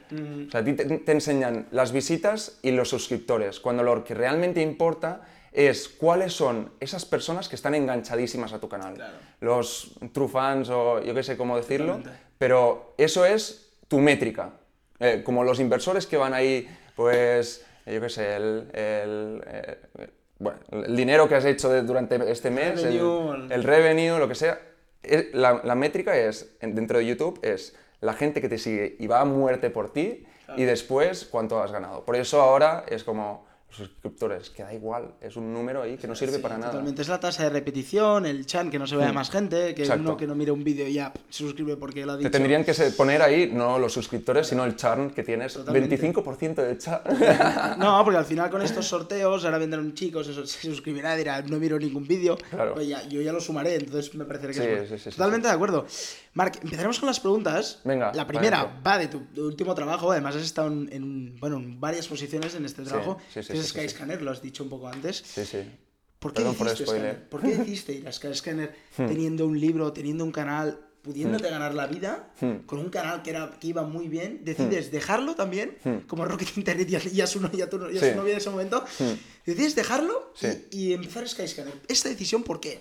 [0.49, 4.15] O sea, a ti te, te enseñan las visitas y los suscriptores, cuando lo que
[4.15, 5.21] realmente importa
[5.53, 8.95] es cuáles son esas personas que están enganchadísimas a tu canal.
[8.95, 9.19] Claro.
[9.41, 12.01] Los true fans o yo qué sé cómo decirlo,
[12.39, 14.53] pero eso es tu métrica.
[14.99, 19.79] Eh, como los inversores que van ahí, pues, yo qué sé, el, el, eh,
[20.39, 24.19] bueno, el dinero que has hecho de- durante este mes, el- Revenue, el- el revenue,
[24.19, 24.61] lo que sea,
[25.03, 28.97] es- la, la métrica es, en- dentro de YouTube, es la gente que te sigue
[28.99, 32.05] y va a muerte por ti y después cuánto has ganado.
[32.05, 36.07] Por eso ahora es como los suscriptores, que da igual, es un número ahí que
[36.07, 36.71] no sirve Sí, para nada.
[36.71, 37.03] Totalmente.
[37.03, 39.15] Es la tasa de repetición, el chan, que no se vea Mm.
[39.15, 40.03] más gente, que Exacto.
[40.03, 42.31] uno que no mire un vídeo y ya se suscribe porque lo ha dicho.
[42.31, 45.55] Te tendrían que se- poner ahí no los suscriptores, sino el churn que tienes.
[45.55, 45.89] Totalmente.
[45.99, 47.01] 25% de churn.
[47.79, 51.59] No, porque al final con estos sorteos ahora vendrán chicos, eso, se suscribirá, dirá, no
[51.59, 52.37] miro ningún vídeo.
[52.51, 52.75] Claro.
[52.75, 54.87] Pues ya, yo ya lo sumaré, entonces me parecerá que Sí, es bueno.
[54.89, 55.87] sí, sí, sí, Totalmente de acuerdo.
[56.35, 57.81] Marc, empezaremos con las preguntas.
[57.85, 61.57] Venga, La primera va de tu, tu último trabajo, además has estado en, en, bueno,
[61.57, 63.69] en varias posiciones en este trabajo, sí, sí, es.
[63.69, 65.23] Skyscanner, lo has dicho un poco antes.
[65.27, 65.59] Sí, sí.
[66.19, 67.17] ¿Por qué, Perdón por el?
[67.29, 71.87] ¿Por qué decidiste ir a Skyscanner teniendo un libro, teniendo un canal, pudiéndote ganar la
[71.87, 72.65] vida, Hmm.
[72.67, 74.41] con un canal que, era, que iba muy bien?
[74.45, 75.77] ¿Decides dejarlo también?
[75.85, 75.99] Hmm.
[76.09, 78.11] Como Rocket Internet y a, y a su, no- y a tu, y a Sí.
[78.11, 78.85] su novia en ese momento.
[78.99, 79.13] Hmm.
[79.45, 80.67] ¿Decides dejarlo y- Sí.
[80.73, 81.75] y, empezar Skyscanner?
[81.87, 82.81] ¿Esta decisión por qué?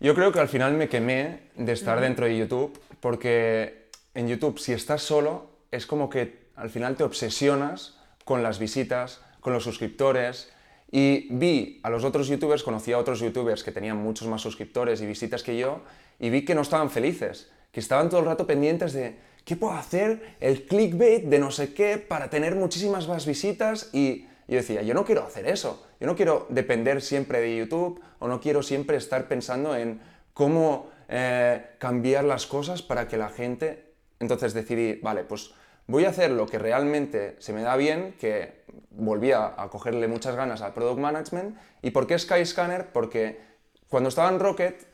[0.00, 4.58] Yo creo que al final me quemé de estar dentro de YouTube porque en YouTube
[4.58, 9.64] si estás solo es como que al final te obsesionas con las visitas, con los
[9.64, 10.50] suscriptores
[10.90, 15.02] y vi a los otros youtubers, conocí a otros youtubers que tenían muchos más suscriptores
[15.02, 15.80] y visitas que yo
[16.18, 19.74] y vi que no estaban felices, que estaban todo el rato pendientes de ¿qué puedo
[19.74, 20.36] hacer?
[20.40, 24.94] El clickbait de no sé qué para tener muchísimas más visitas y yo decía, yo
[24.94, 28.96] no quiero hacer eso, yo no quiero depender siempre de YouTube o no quiero siempre
[28.96, 30.00] estar pensando en
[30.34, 33.90] cómo eh, cambiar las cosas para que la gente...
[34.20, 35.52] Entonces decidí, vale, pues
[35.92, 40.08] voy a hacer lo que realmente se me da bien, que volví a, a cogerle
[40.08, 41.56] muchas ganas al Product Management.
[41.82, 42.88] ¿Y por qué Skyscanner?
[42.92, 43.40] Porque
[43.88, 44.86] cuando estaba en Rocket,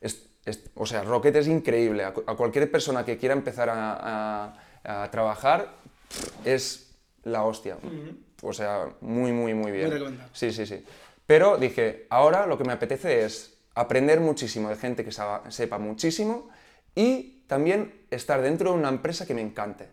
[0.00, 2.04] es- es- o sea, Rocket es increíble.
[2.04, 4.54] A, cu- a cualquier persona que quiera empezar a,
[5.10, 5.68] trabajar,
[6.44, 7.76] es la hostia.
[8.42, 9.88] O sea, muy, muy, muy bien.
[9.88, 10.18] Muy.
[10.32, 10.84] Sí, sí, sí.
[11.26, 15.10] Pero dije, ahora lo que me apetece es aprender muchísimo de gente que
[15.48, 16.48] sepa muchísimo
[16.94, 19.88] y también estar dentro de una empresa que me encante.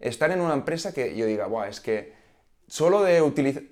[0.00, 2.12] Estar en una empresa que yo diga, Buah, es que
[2.66, 3.62] solo de utilizar...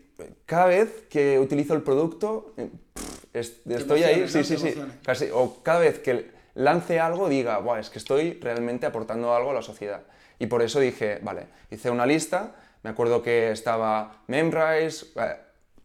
[0.46, 4.74] Cada vez que utilizo el producto, eh, pff, estoy ahí, sí, sí, sí.
[5.04, 9.50] Casi, o cada vez que lance algo diga, Buah, es que estoy realmente aportando algo
[9.50, 10.02] a la sociedad.
[10.40, 15.36] Y por eso dije, vale, hice una lista, me acuerdo que estaba Memrise, eh,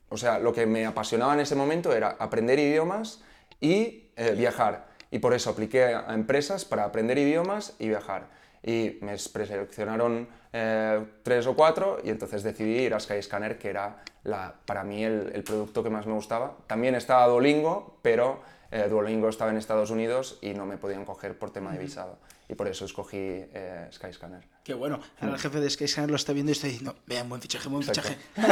[0.10, 3.21] o sea, lo que me apasionaba en ese momento era aprender idiomas
[3.62, 4.88] y eh, viajar.
[5.12, 8.27] Y por eso apliqué a empresas para aprender idiomas y viajar.
[8.63, 14.04] Y me preseleccionaron eh, tres o cuatro y entonces decidí ir a Skyscanner, que era
[14.23, 16.56] la, para mí el, el producto que más me gustaba.
[16.67, 21.38] También estaba Duolingo, pero eh, Duolingo estaba en Estados Unidos y no me podían coger
[21.38, 22.17] por tema de visado.
[22.53, 24.43] Y por eso escogí eh, Skyscanner.
[24.63, 24.99] Qué bueno.
[25.19, 27.81] Ahora el jefe de Skyscanner lo está viendo y está diciendo, vean, buen fichaje, buen
[27.81, 28.11] Exacto.
[28.35, 28.43] fichaje.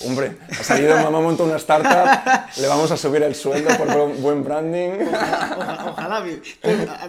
[0.06, 3.86] Hombre, ha salido mamá monta una startup, le vamos a subir el sueldo por
[4.18, 5.08] buen- branding.
[5.08, 6.40] Oja- ojalá me,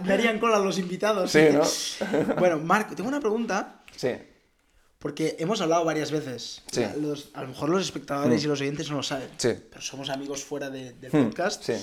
[0.03, 1.31] me harían cola los invitados.
[1.31, 1.63] Sí, ¿no?
[2.37, 3.81] Bueno, Marc, tengo una pregunta.
[3.95, 4.09] Sí,
[4.99, 6.63] Porque hemos hablado varias veces.
[6.69, 6.83] Sí.
[6.83, 9.29] A, los- a lo mejor los espectadores y los oyentes no lo saben.
[9.37, 9.53] Sí.
[9.69, 11.63] Pero somos amigos fuera de- del Hmm, podcast.
[11.63, 11.75] sí.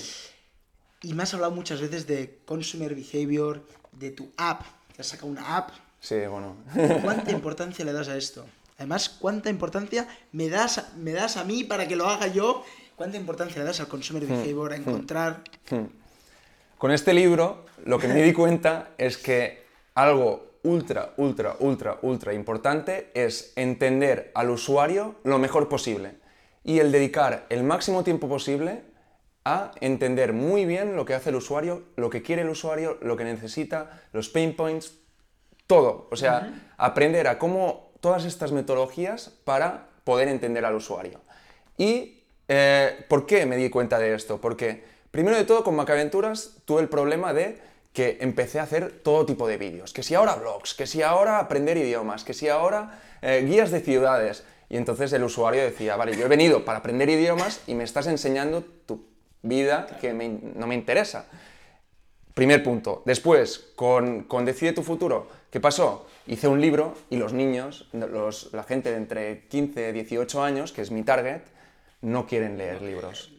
[1.01, 3.63] Y me has hablado muchas veces de consumer behavior,
[3.99, 4.61] de tu app,
[4.95, 5.69] que has sacado una app.
[5.99, 6.55] Sí, bueno.
[7.03, 8.45] ¿Cuánta importancia le das a esto?
[8.77, 12.63] Además, ¿cuánta importancia me das, a- me das a mí para que lo haga yo?
[12.95, 15.41] ¿Cuánta importancia le das al consumer Hmm, behavior, a encontrar...
[16.77, 22.33] Con este libro, lo que me di cuenta es que algo ultra, ultra, ultra, ultra
[22.33, 26.15] importante es entender al usuario lo mejor posible
[26.63, 28.83] y el dedicar el máximo tiempo posible
[29.45, 33.15] a entender muy bien lo que hace el usuario, lo que quiere el usuario, lo
[33.15, 34.95] que necesita, los pain points,
[35.67, 36.07] todo.
[36.11, 41.21] O sea, aprender a cómo todas estas metodologías para poder entender al usuario.
[41.77, 44.41] ¿Y eh, por qué me di cuenta de esto?
[44.41, 47.61] Porque, primero de todo, con Macaventuras tuve el problema de
[47.93, 49.93] que empecé a hacer todo tipo de vídeos.
[49.93, 53.79] Que si ahora blogs, que si ahora aprender idiomas, que si ahora eh, guías de
[53.79, 54.43] ciudades.
[54.69, 58.07] Y entonces el usuario decía, vale, yo he venido para aprender idiomas y me estás
[58.07, 59.14] enseñando tu
[59.45, 61.27] vida que no me interesa.
[62.35, 63.01] Primer punto.
[63.05, 66.05] Después, con, Decide tu futuro, ¿qué pasó?
[66.27, 70.81] Hice un libro y los niños, la gente de entre 15 y 18 años, que
[70.81, 71.41] es mi target,
[72.01, 73.31] no quieren leer libros.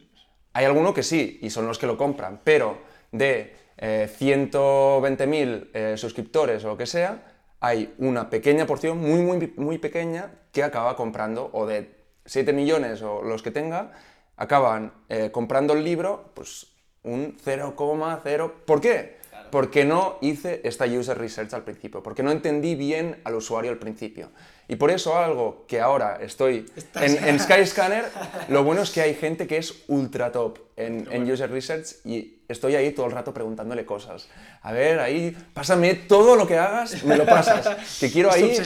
[0.54, 2.78] Hay alguno que sí, y son los que lo compran, pero
[3.12, 7.22] de eh, 120.000 eh, suscriptores o lo que sea,
[7.60, 11.90] hay una pequeña porción, muy, muy, muy pequeña, que acaba comprando, o de
[12.24, 13.92] 7 millones o los que tenga,
[14.36, 16.66] acaban eh, comprando el libro, pues
[17.02, 18.52] un 0,0.
[18.66, 19.16] ¿Por qué?
[19.50, 23.78] Porque no hice esta user research al principio, porque no entendí bien al usuario al
[23.78, 24.30] principio.
[24.68, 28.06] Y por eso algo que ahora estoy en, en Skyscanner,
[28.48, 32.38] lo bueno es que hay gente que es ultra top en, en user research y
[32.48, 34.28] estoy ahí todo el rato preguntándole cosas.
[34.62, 37.76] A ver, ahí, pásame todo lo que hagas, me lo pasas.
[38.00, 38.56] Que quiero ahí,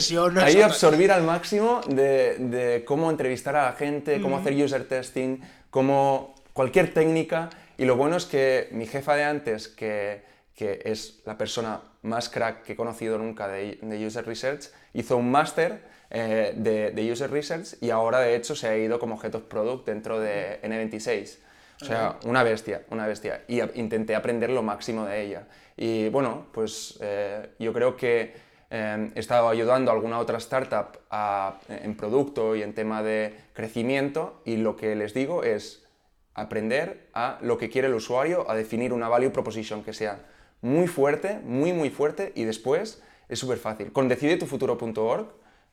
[0.41, 5.37] ahí absorber al máximo de, de cómo entrevistar a la gente, cómo hacer user testing,
[5.71, 7.49] cómo cualquier técnica.
[7.77, 10.21] Y lo bueno es que mi jefa de antes, que,
[10.55, 15.17] que es la persona más crack que he conocido nunca de, de user research, hizo
[15.17, 15.81] un máster
[16.11, 19.87] eh, de, de user research y ahora de hecho se ha ido como of product
[19.87, 21.37] dentro de N26.
[21.81, 23.41] O sea, una bestia, una bestia.
[23.47, 25.47] Y a- intenté aprender lo máximo de ella.
[25.75, 28.33] Y bueno, pues eh, yo creo que
[28.71, 33.35] eh, he estado ayudando a alguna otra startup a- en producto y en tema de
[33.53, 35.85] crecimiento y lo que les digo es
[36.33, 40.19] aprender a lo que quiere el usuario, a definir una value proposition que sea
[40.61, 43.91] muy fuerte, muy muy fuerte y después es súper fácil.
[43.91, 45.27] Con decidetufuturo.org, o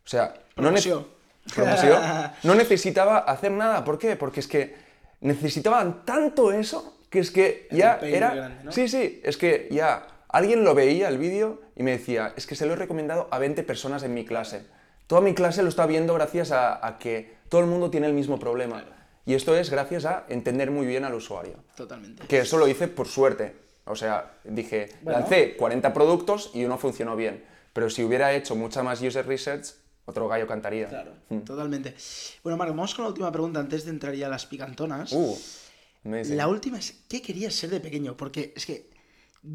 [0.04, 0.80] sea, no, ne-
[1.54, 1.98] Promoción.
[2.42, 3.84] No necesitaba hacer nada.
[3.84, 4.16] ¿Por qué?
[4.16, 4.74] Porque es que
[5.20, 8.28] necesitaban tanto eso que es que El ya era...
[8.30, 8.72] muy grande, ¿no?
[8.72, 12.54] Sí, sí, es que ya alguien lo veía el vídeo y me decía, es que
[12.54, 14.62] se lo he recomendado a 20 personas en mi clase.
[15.06, 18.12] Toda mi clase lo está viendo gracias a, a que todo el mundo tiene el
[18.12, 18.84] mismo problema.
[19.24, 21.54] Y esto es gracias a entender muy bien al usuario.
[21.76, 22.26] Totalmente.
[22.26, 23.54] Que eso lo hice por suerte.
[23.84, 25.18] O sea, dije, Bueno.
[25.20, 27.44] lancé 40 productos y uno funcionó bien.
[27.72, 29.66] Pero si hubiera hecho mucha más user research,
[30.04, 30.88] otro gallo cantaría.
[30.88, 31.38] Claro, Mm.
[31.40, 31.94] totalmente.
[32.42, 35.12] Bueno, Marco, vamos con la última pregunta antes de entrar ya a las picantonas.
[35.12, 35.38] Uh.
[36.04, 38.16] La última es, ¿qué querías ser de pequeño?
[38.16, 38.88] Porque es que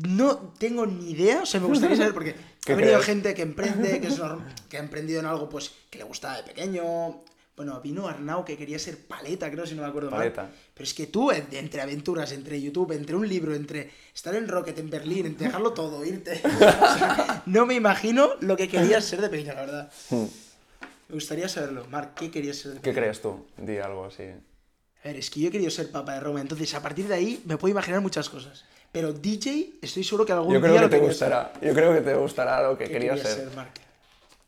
[0.01, 3.05] no tengo ni idea, o sea, me gustaría saber, porque ¿Qué ha venido crees?
[3.05, 6.37] gente que emprende, que, es norm- que ha emprendido en algo pues que le gustaba
[6.37, 7.21] de pequeño.
[7.55, 10.41] Bueno, vino Arnau que quería ser paleta, creo, si no me acuerdo Paleta.
[10.43, 10.51] mal.
[10.73, 14.47] Pero es que tú, en- entre aventuras, entre YouTube, entre un libro, entre estar en
[14.47, 16.41] Rocket, en Berlín, entre dejarlo todo, irte.
[16.43, 16.49] o
[16.97, 19.91] sea, no me imagino lo que querías ser de pequeño, la verdad.
[20.09, 21.85] Me gustaría saberlo.
[21.91, 22.81] Marc, ¿qué querías ser de Hmm.
[22.81, 23.01] ¿Qué pequeño?
[23.03, 23.45] crees tú?
[23.57, 24.23] Di algo así.
[24.23, 27.13] A ver, es que yo he querido ser papa de Roma, entonces a partir de
[27.13, 28.65] ahí me puedo imaginar muchas cosas.
[28.93, 31.51] Pero DJ, estoy seguro que algún Yo creo día que te quería gustará.
[31.61, 32.93] Yo creo que te gustará lo que ser.
[32.93, 33.55] ¿Qué querías querías ser.
[33.55, 33.71] Marc?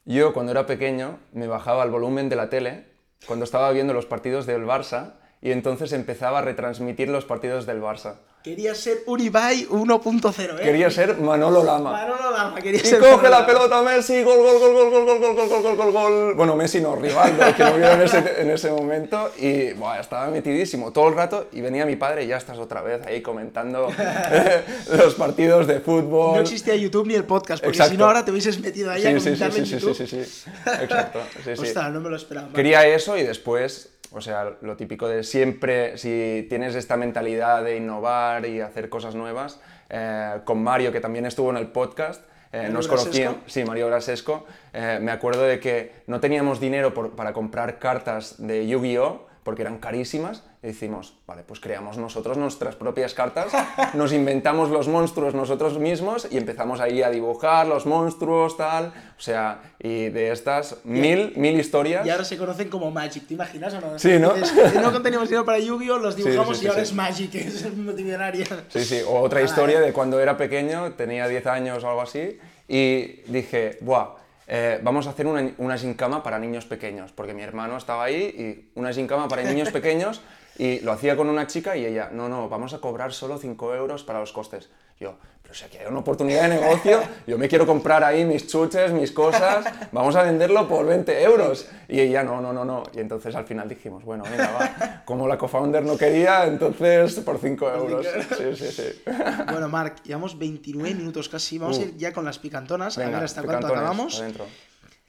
[0.05, 2.86] Yo cuando era pequeño me bajaba el volumen de la tele
[3.25, 5.13] cuando estaba viendo los partidos del Barça
[5.45, 8.15] y entonces empezaba a retransmitir los partidos del Barça.
[8.43, 10.63] Quería ser un Ibai 1.0, ¿eh?
[10.63, 11.91] Quería ser Manolo Lama.
[11.91, 13.45] Manolo Lama, quería Y ser coge Manolo la Lama.
[13.47, 16.34] pelota Messi, gol, gol, gol, gol, gol, gol, gol, gol, gol, gol, gol.
[16.36, 20.27] Bueno, Messi no, Rivaldo, que lo vio en ese, en ese momento y buah, estaba
[20.29, 23.88] metidísimo todo el rato y venía mi padre y ya estás otra vez ahí comentando
[24.95, 26.36] los partidos de fútbol.
[26.36, 27.91] No existía YouTube ni el podcast, porque Exacto.
[27.93, 29.79] si no ahora te hubieses metido ahí a Sí, sí, sí, comentarle en sí, sí,
[29.79, 29.95] YouTube.
[29.97, 30.49] sí, sí, sí.
[30.81, 31.62] Exacto, sí, sí.
[31.63, 32.49] Ostras, no me lo esperaba.
[32.53, 37.78] Quería eso y después, o sea, lo típico de siempre, si tienes esta mentalidad de
[37.78, 42.58] innovar y hacer cosas nuevas, eh, con Mario, que también estuvo en el podcast, eh,
[42.58, 47.15] ¿Mario nos conocíamos, sí, Mario Grasesco, eh, me acuerdo de que no teníamos dinero por-
[47.15, 49.28] para comprar cartas de Yu-Gi-Oh!
[49.43, 53.54] porque eran carísimas, y decimos, vale, pues creamos nosotros nuestras propias cartas,
[53.93, 59.21] nos inventamos los monstruos nosotros mismos y empezamos ahí a dibujar los monstruos, tal, o
[59.21, 62.04] sea, y de estas mil, mil historias.
[62.04, 63.99] Y ahora se conocen como Magic, ¿te imaginas o no?
[63.99, 64.34] Sí, ¿no?
[64.43, 65.99] Si no teníamos dinero para Yu-Gi-Oh!
[65.99, 66.89] los Sí, dibujamos sí, sí, y ahora sí.
[66.89, 68.45] es Magic, es el multimillonario.
[68.69, 72.39] Sí, sí, o otra historia de cuando era pequeño, tenía 10 años o algo así,
[72.67, 74.15] y dije, buah,
[74.47, 78.80] eh, vamos a hacer una, una para niños pequeños, porque mi hermano estaba ahí y
[78.80, 80.21] una gincama para niños pequeños,
[80.58, 83.76] y lo hacía con una chica y ella, no, no, vamos a cobrar solo 5
[83.76, 84.70] euros para los costes.
[85.00, 88.48] Yo, pero si aquí hay una oportunidad de negocio, yo me quiero comprar ahí mis
[88.48, 91.68] chuches, mis cosas, vamos a venderlo por 20 euros.
[91.89, 92.84] Y ella, no, no, no, no.
[92.96, 95.02] Y entonces al final dijimos, bueno, venga, va.
[95.06, 98.08] Como la co-founder no quería, entonces por 5 euros.
[98.38, 99.02] Sí, sí, sí.
[99.52, 101.58] Bueno, Marc, llevamos 29 minutos casi.
[101.58, 101.82] Vamos Uh.
[101.82, 102.98] a ir ya con las picantonas.
[102.98, 104.20] a Venga, ver hasta cuánto acabamos.
[104.22, 104.46] adentro.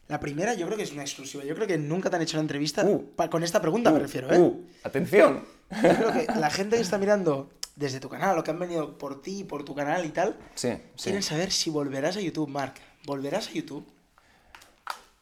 [0.09, 1.43] La primera yo creo que es una exclusiva.
[1.45, 3.13] Yo creo que nunca te han hecho una entrevista Uh.
[3.31, 4.39] con esta pregunta, me refiero, ¿eh?
[4.39, 5.43] Uh, atención.
[5.71, 8.97] Yo creo que la gente que está mirando desde tu canal o que han venido
[8.99, 11.05] por ti, por tu canal y tal, Sí, sí.
[11.05, 12.77] quieren saber si volverás a YouTube, Marc.
[13.05, 13.85] ¿Volverás a YouTube?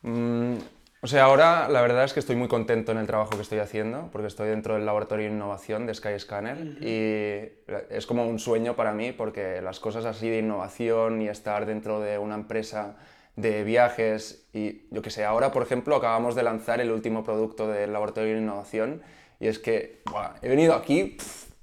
[0.02, 0.56] Mm,
[1.00, 3.58] o sea, ahora la verdad es que estoy muy contento en el trabajo que estoy
[3.58, 8.76] haciendo, porque estoy dentro del laboratorio de innovación de Skyscanner y es como un sueño
[8.76, 12.96] para mí, porque las cosas así de innovación y estar dentro de una empresa
[13.36, 17.68] de viajes y yo que sé, ahora por ejemplo acabamos de lanzar el último producto
[17.68, 19.02] del laboratorio de innovación
[19.40, 21.16] y es que buah, he venido aquí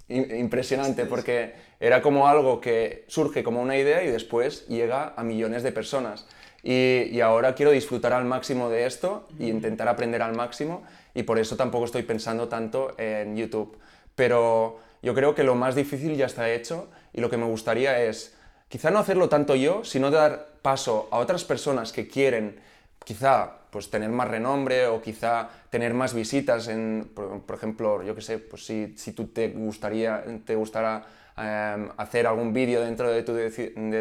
[0.10, 5.63] impresionante porque era como algo que surge como una idea y después llega a millones
[5.63, 6.27] de personas.
[6.63, 10.84] Y, y ahora quiero disfrutar al máximo de esto y intentar aprender al máximo.
[11.13, 13.77] y por eso tampoco estoy pensando tanto en YouTube.
[14.15, 18.01] Pero yo creo que lo más difícil ya está hecho y lo que me gustaría
[18.03, 18.38] es
[18.69, 22.60] quizá no hacerlo tanto yo, sino dar paso a otras personas que quieren
[23.04, 28.13] quizá pues tener más renombre o quizá tener más visitas en, por, por ejemplo, yo
[28.13, 31.06] que sé, pues si, si tú te gustaría, te gustará
[31.38, 33.50] em, hacer algún vídeo dentro de tu de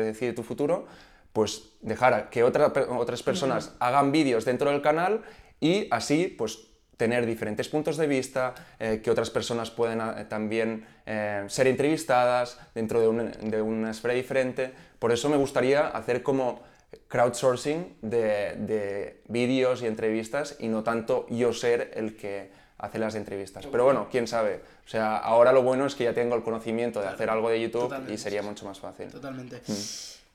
[0.05, 0.87] Decide tu futuro,
[1.33, 5.23] pues dejar que otra otras personas hagan vídeos dentro del canal
[5.61, 6.70] y así pues
[7.01, 12.59] tener diferentes puntos de vista, eh, que otras personas pueden eh, también eh, ser entrevistadas
[12.75, 14.71] dentro de, un- de una esfera diferente.
[14.99, 16.61] Por eso me gustaría hacer como
[17.09, 23.15] crowdsourcing de, de vídeos y entrevistas y no tanto yo ser el que hace las
[23.15, 23.67] entrevistas.
[23.67, 24.61] Pero bueno, quién sabe.
[24.85, 27.63] O sea, ahora lo bueno es que ya tengo el conocimiento de hacer algo de
[27.63, 28.13] YouTube Totalmente.
[28.15, 29.09] y sería mucho más fácil.
[29.09, 29.57] Totalmente.
[29.67, 29.73] Mm.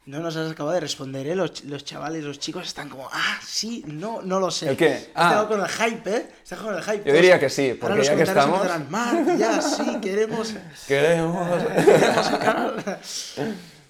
[0.06, 1.36] No nos has acabado de responder, ¿eh?
[1.36, 4.70] Los, ch- los chavales, los chicos están como, ah, sí, no, no lo sé.
[4.70, 4.94] ¿El qué?
[4.94, 5.46] Están Ah.
[5.50, 6.28] con el hype, ¿eh?
[6.44, 7.04] Están con el hype.
[7.04, 10.54] Yo diría que sí, ahora porque los ya que estamos- empezarán, Marc, ya, sí, queremos,
[10.88, 11.64] Queremos...
[11.86, 13.00] queremos el canal.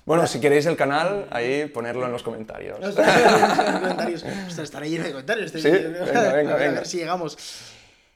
[0.05, 2.79] bueno, si queréis el canal, ahí ponerlo en los comentarios.
[2.79, 4.23] No comentarios.
[4.47, 5.47] Ostras, estará lleno de comentarios.
[5.53, 6.05] este Sí, vídeo.
[6.05, 6.71] venga, venga, a, venga.
[6.79, 7.37] ver si llegamos.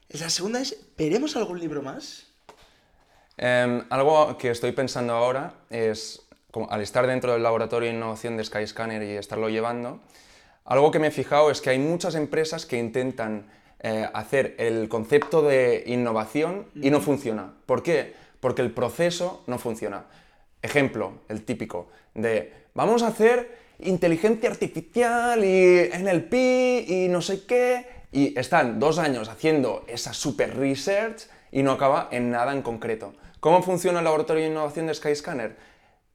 [0.07, 2.27] La segunda es, ¿veremos algún libro más?
[3.35, 8.37] Em, algo que estoy pensando ahora es, como al estar dentro del laboratorio de innovación
[8.37, 9.99] de Skyscanner y estarlo llevando,
[10.65, 13.47] algo que me he fijado es que hay muchas empresas que intentan
[13.79, 17.53] eh, hacer el concepto de innovación y no funciona.
[17.65, 18.13] ¿Por qué?
[18.39, 20.05] Porque el proceso no funciona.
[20.61, 26.33] Ejemplo, el típico, de vamos a hacer inteligencia artificial y NLP
[26.87, 32.09] y no sé qué, y están dos años haciendo esa super research y no acaba
[32.11, 33.13] en nada en concreto.
[33.39, 35.55] ¿Cómo funciona el laboratorio de innovación de Skyscanner?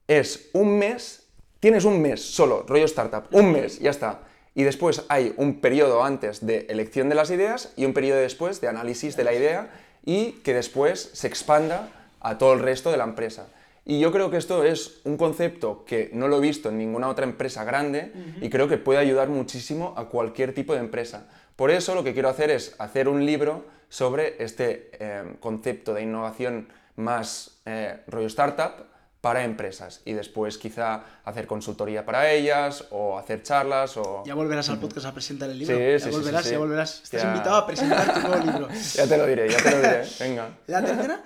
[0.07, 1.27] Es un mes,
[1.59, 4.21] tienes un mes solo, rollo startup, un mes, ya está.
[4.53, 8.61] Y después hay un periodo antes de elección de las ideas y un periodo después
[8.61, 9.69] de análisis de la idea
[10.05, 11.89] y que después se expanda
[12.21, 13.47] a todo el resto de la empresa.
[13.83, 17.09] Y yo creo que esto es un concepto que no lo he visto en ninguna
[17.09, 21.27] otra empresa grande y creo que puede ayudar muchísimo a cualquier tipo de empresa.
[21.55, 26.01] Por eso lo que quiero hacer es hacer un libro sobre este eh, concepto de
[26.01, 28.94] innovación más eh, rollo startup
[29.25, 34.21] para empresas y después quizá hacer consultoría para ellas o hacer charlas o...
[34.23, 35.75] Ya volverás al podcast a presentar el libro.
[35.75, 36.51] Sí, ya sí, volverás, sí, sí.
[36.53, 37.01] ya volverás.
[37.01, 37.27] Estás Ya.
[37.29, 38.67] invitado a presentar tu nuevo libro.
[38.93, 40.49] Ya te lo diré, ya te lo diré, venga.
[40.67, 41.23] La tercera,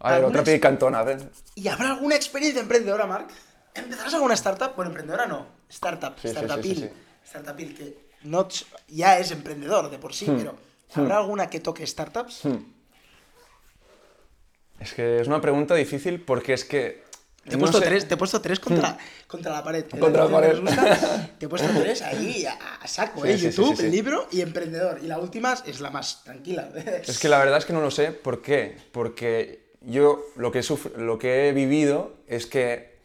[0.00, 1.30] A ver, otra ¿Alguna picantona, ver.
[1.54, 3.30] ¿y habrá alguna experiencia emprendedora, Marc?
[3.74, 4.76] ¿Empezarás alguna startup?
[4.76, 5.46] Bueno, emprendedora no.
[5.70, 6.90] Startup, startupil.
[7.26, 8.46] Startupil, que no
[8.88, 10.36] ya es emprendedor de por sí, Hmm.
[10.36, 10.58] pero
[10.96, 12.42] ¿habrá alguna que toque startups?
[14.80, 17.04] Es que es una pregunta difícil porque es que...
[17.44, 19.84] Te he, no puesto sé- tres, te he puesto tres contra, contra la pared.
[19.88, 20.60] Contra la ¿Te pared.
[20.60, 21.30] gusta?
[21.38, 23.38] Te he puesto tres ahí a, a saco, Sí, ¿eh?
[23.38, 24.98] sí, YouTube, sí, libro y emprendedor.
[25.02, 26.68] Y la última es la más tranquila.
[27.06, 28.10] Es que la verdad es que no lo sé.
[28.12, 28.76] ¿Por qué?
[28.92, 32.96] Porque yo lo que, he sufr- lo que he vivido es que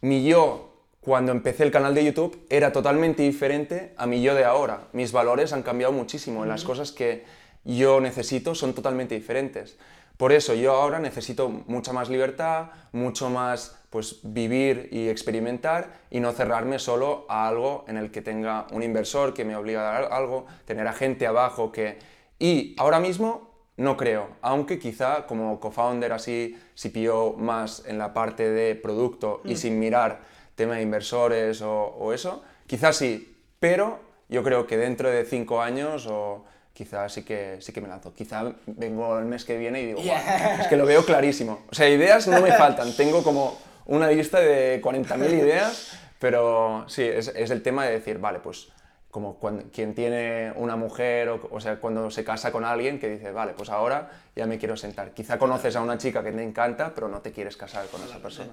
[0.00, 4.44] mi yo, cuando empecé el canal de YouTube, era totalmente diferente a mi yo de
[4.44, 4.86] ahora.
[4.92, 6.44] Mis valores han cambiado muchísimo.
[6.46, 7.24] Las cosas que
[7.64, 9.76] yo necesito son totalmente diferentes.
[10.18, 16.18] Por eso yo ahora necesito mucha más libertad, mucho más pues vivir y experimentar y
[16.18, 20.00] no cerrarme solo a algo en el que tenga un inversor que me obliga a
[20.00, 21.98] dar algo, tener a gente abajo que...
[22.40, 28.50] Y ahora mismo no creo, aunque quizá como co-founder así, CPO más en la parte
[28.50, 30.20] de producto y sin mirar
[30.56, 35.62] tema de inversores o, o eso, quizás sí, pero yo creo que dentro de cinco
[35.62, 36.44] años o
[36.78, 38.14] quizás sí que, sí que me lanzo.
[38.14, 41.64] Quizá vengo el mes que viene y digo, "Guau, es que lo veo clarísimo.
[41.72, 47.02] O sea, ideas no me faltan, tengo como una lista de 40.000 ideas, pero sí,
[47.02, 48.68] es, es el tema de decir, vale, pues
[49.10, 53.08] como cuando, quien tiene una mujer, o, o sea, cuando se casa con alguien que
[53.08, 55.10] dice, vale, pues ahora ya me quiero sentar.
[55.10, 58.18] Quizá conoces a una chica que te encanta, pero no te quieres casar con esa
[58.18, 58.52] persona.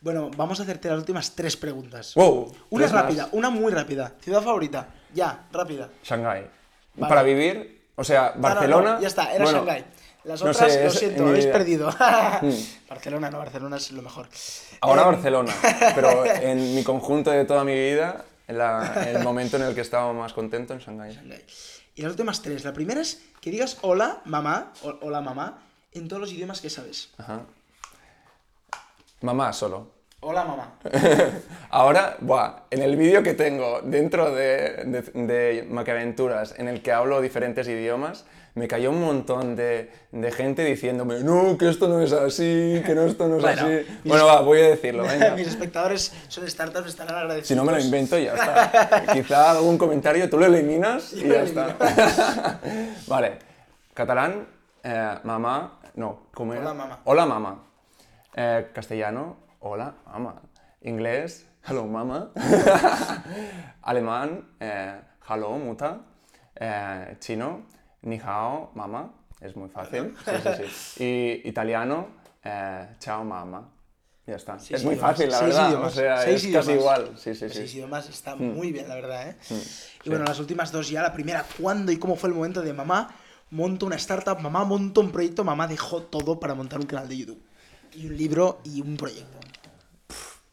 [0.00, 2.14] Bueno, vamos a hacerte las últimas tres preguntas.
[2.14, 2.54] ¡Wow!
[2.70, 2.92] Una más.
[2.92, 4.12] rápida, una muy rápida.
[4.20, 4.86] Ciudad favorita.
[5.12, 5.88] Ya, rápida.
[6.04, 6.44] Shanghái.
[6.96, 7.08] Vale.
[7.08, 8.94] Para vivir, o sea, No, no, Barcelona...
[8.94, 9.84] no, ya está, era bueno, Shanghái.
[10.24, 11.88] Las otras, sé, lo siento, en mi habéis perdido.
[12.42, 12.88] Mm.
[12.88, 14.28] Barcelona, no, Barcelona es lo mejor.
[14.80, 15.54] Ahora Em, Barcelona,
[15.94, 19.80] pero en mi conjunto de toda mi vida, en la- el momento en el que
[19.82, 21.14] estaba más contento en Shanghái.
[21.14, 21.44] Shanghái.
[21.94, 22.64] Y las últimas tres.
[22.64, 26.70] La primera es que digas hola, mamá, o- hola, mamá, en todos los idiomas que
[26.70, 27.10] sabes.
[27.18, 27.42] Ajá.
[29.22, 29.92] Mamá solo.
[30.20, 30.72] Hola, mamá.
[31.70, 36.90] Ahora, buah, en el vídeo que tengo dentro de, de, de Maquiaventuras, en el que
[36.90, 42.00] hablo diferentes idiomas, me cayó un montón de, de gente diciéndome, no, que esto no
[42.00, 43.86] es así, que no, esto no es Bueno, así.
[44.04, 45.34] Bueno, va, voy a decirlo, venga.
[45.34, 47.48] Mis espectadores son startups, estarán agradecidos.
[47.48, 49.04] Si no me lo invento, ya está.
[49.12, 52.58] Quizá algún comentario tú lo eliminas y ya está.
[53.06, 53.38] vale.
[53.92, 54.46] Catalán,
[54.82, 56.62] eh, mamá, no, ¿cómo era?
[56.62, 57.00] Hola, mamá.
[57.04, 57.62] Hola, mamá.
[58.34, 60.42] Eh, castellano, hola, mamá.
[60.82, 62.30] Inglés, hello, mamá.
[63.82, 66.00] Alemán, eh, hello, muta.
[66.54, 67.66] Eh, chino,
[68.02, 69.12] ni hao, mamá.
[69.40, 70.14] Es muy fácil.
[70.24, 71.04] Sí, sí, sí.
[71.44, 72.08] Y italiano,
[72.42, 73.68] eh, chao, mamá.
[74.26, 74.58] Ya está.
[74.58, 75.68] Seis es muy idiomas, fácil, la seis verdad.
[75.68, 76.98] idiomas, o sea, seis es casi idiomas.
[76.98, 77.18] igual.
[77.18, 78.54] Sí, sí, Seis idiomas está Mm.
[78.54, 79.36] muy bien, la verdad, ¿eh?
[80.04, 81.02] Y bueno, las últimas dos ya.
[81.02, 83.14] La primera, ¿cuándo y cómo fue el momento de mamá
[83.50, 87.18] monto una startup, mamá monto un proyecto, mamá dejó todo para montar un canal de
[87.18, 87.42] YouTube?
[87.94, 89.38] Y un libro y un proyecto.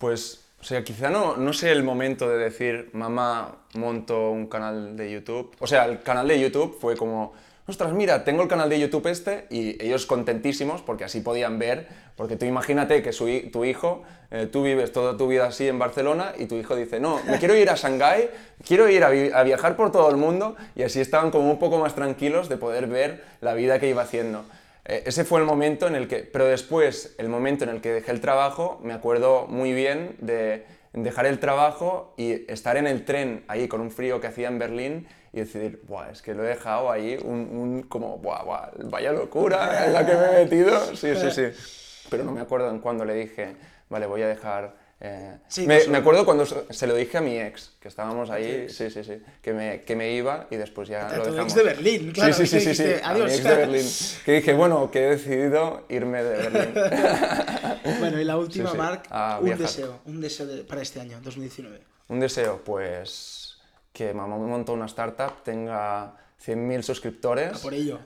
[0.04, 4.98] Pues, o sea, quizá no, no sé el momento de decir, mamá, monto un canal
[4.98, 5.56] de YouTube.
[5.62, 7.32] O sea, el canal de YouTube fue como,
[7.68, 11.88] ostras, mira, tengo el canal de YouTube este, y ellos contentísimos porque así podían ver,
[12.18, 15.80] porque tú imagínate que su tu hijo, eh, tú vives toda tu vida así en
[15.80, 18.30] Barcelona y tu hijo dice, no, me quiero ir a Shanghái,
[18.68, 21.60] quiero ir a, vi- a viajar por todo el mundo, y así estaban como un
[21.60, 24.44] poco más tranquilos de poder ver la vida que iba haciendo.
[24.86, 27.92] Eh, ese fue el momento en el que, pero después, el momento en el que
[27.92, 33.06] dejé el trabajo, me acuerdo muy bien de dejar el trabajo y estar en el
[33.06, 36.44] tren ahí con un frío que hacía en Berlín y decidir, Buah, es que lo
[36.44, 40.44] he dejado ahí, un, un como, Buah, buah, vaya locura en la que me he
[40.44, 40.80] metido.
[40.96, 42.06] Sí, sí, sí.
[42.10, 43.56] Pero no me acuerdo en cuándo le dije,
[43.90, 44.83] vale, voy a dejar...
[45.02, 48.70] eh, Sí, me, me acuerdo cuando se lo dije a mi ex, que estábamos ahí,
[48.70, 51.32] sí, sí, sí, que me, que me iba y después ya A lo tu ex
[51.32, 51.56] dejamos.
[51.56, 53.32] de Berlín, claro, Sí, sí, sí, sí, "Adiós".
[53.34, 53.86] ex de Berlín.
[54.26, 56.74] Que dije, bueno, que he decidido irme de Berlín.
[58.00, 59.62] Bueno, y la última, Sí, sí, Marc, a un viajar.
[59.62, 61.82] deseo, un deseo de- para este año, 2019.
[62.08, 63.58] Un deseo, pues,
[63.92, 66.16] que Mamá Montó una Startup tenga
[66.46, 68.00] 100.000 suscriptores A por ello.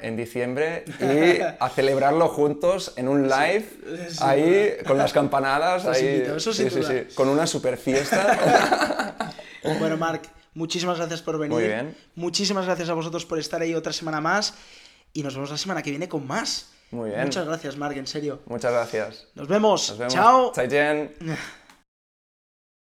[0.00, 3.66] en diciembre y a celebrarlo juntos en un live,
[4.08, 6.82] sí, ahí con las campanadas, ahí, invito, eso sí, sí,
[7.14, 9.32] con una super fiesta.
[9.78, 11.54] Bueno, Marc, muchísimas gracias por venir.
[11.54, 11.96] Muy bien.
[12.16, 14.52] Muchísimas gracias a vosotros por estar ahí otra semana más.
[15.14, 16.68] Y nos vemos la semana que viene con más.
[16.90, 17.22] Muy bien.
[17.22, 18.40] Muchas gracias, Marc, en serio.
[18.46, 19.26] Muchas gracias.
[19.34, 19.88] Nos vemos.
[19.88, 20.14] Nos vemos.
[20.14, 20.52] Chao.
[20.52, 21.10] 再见。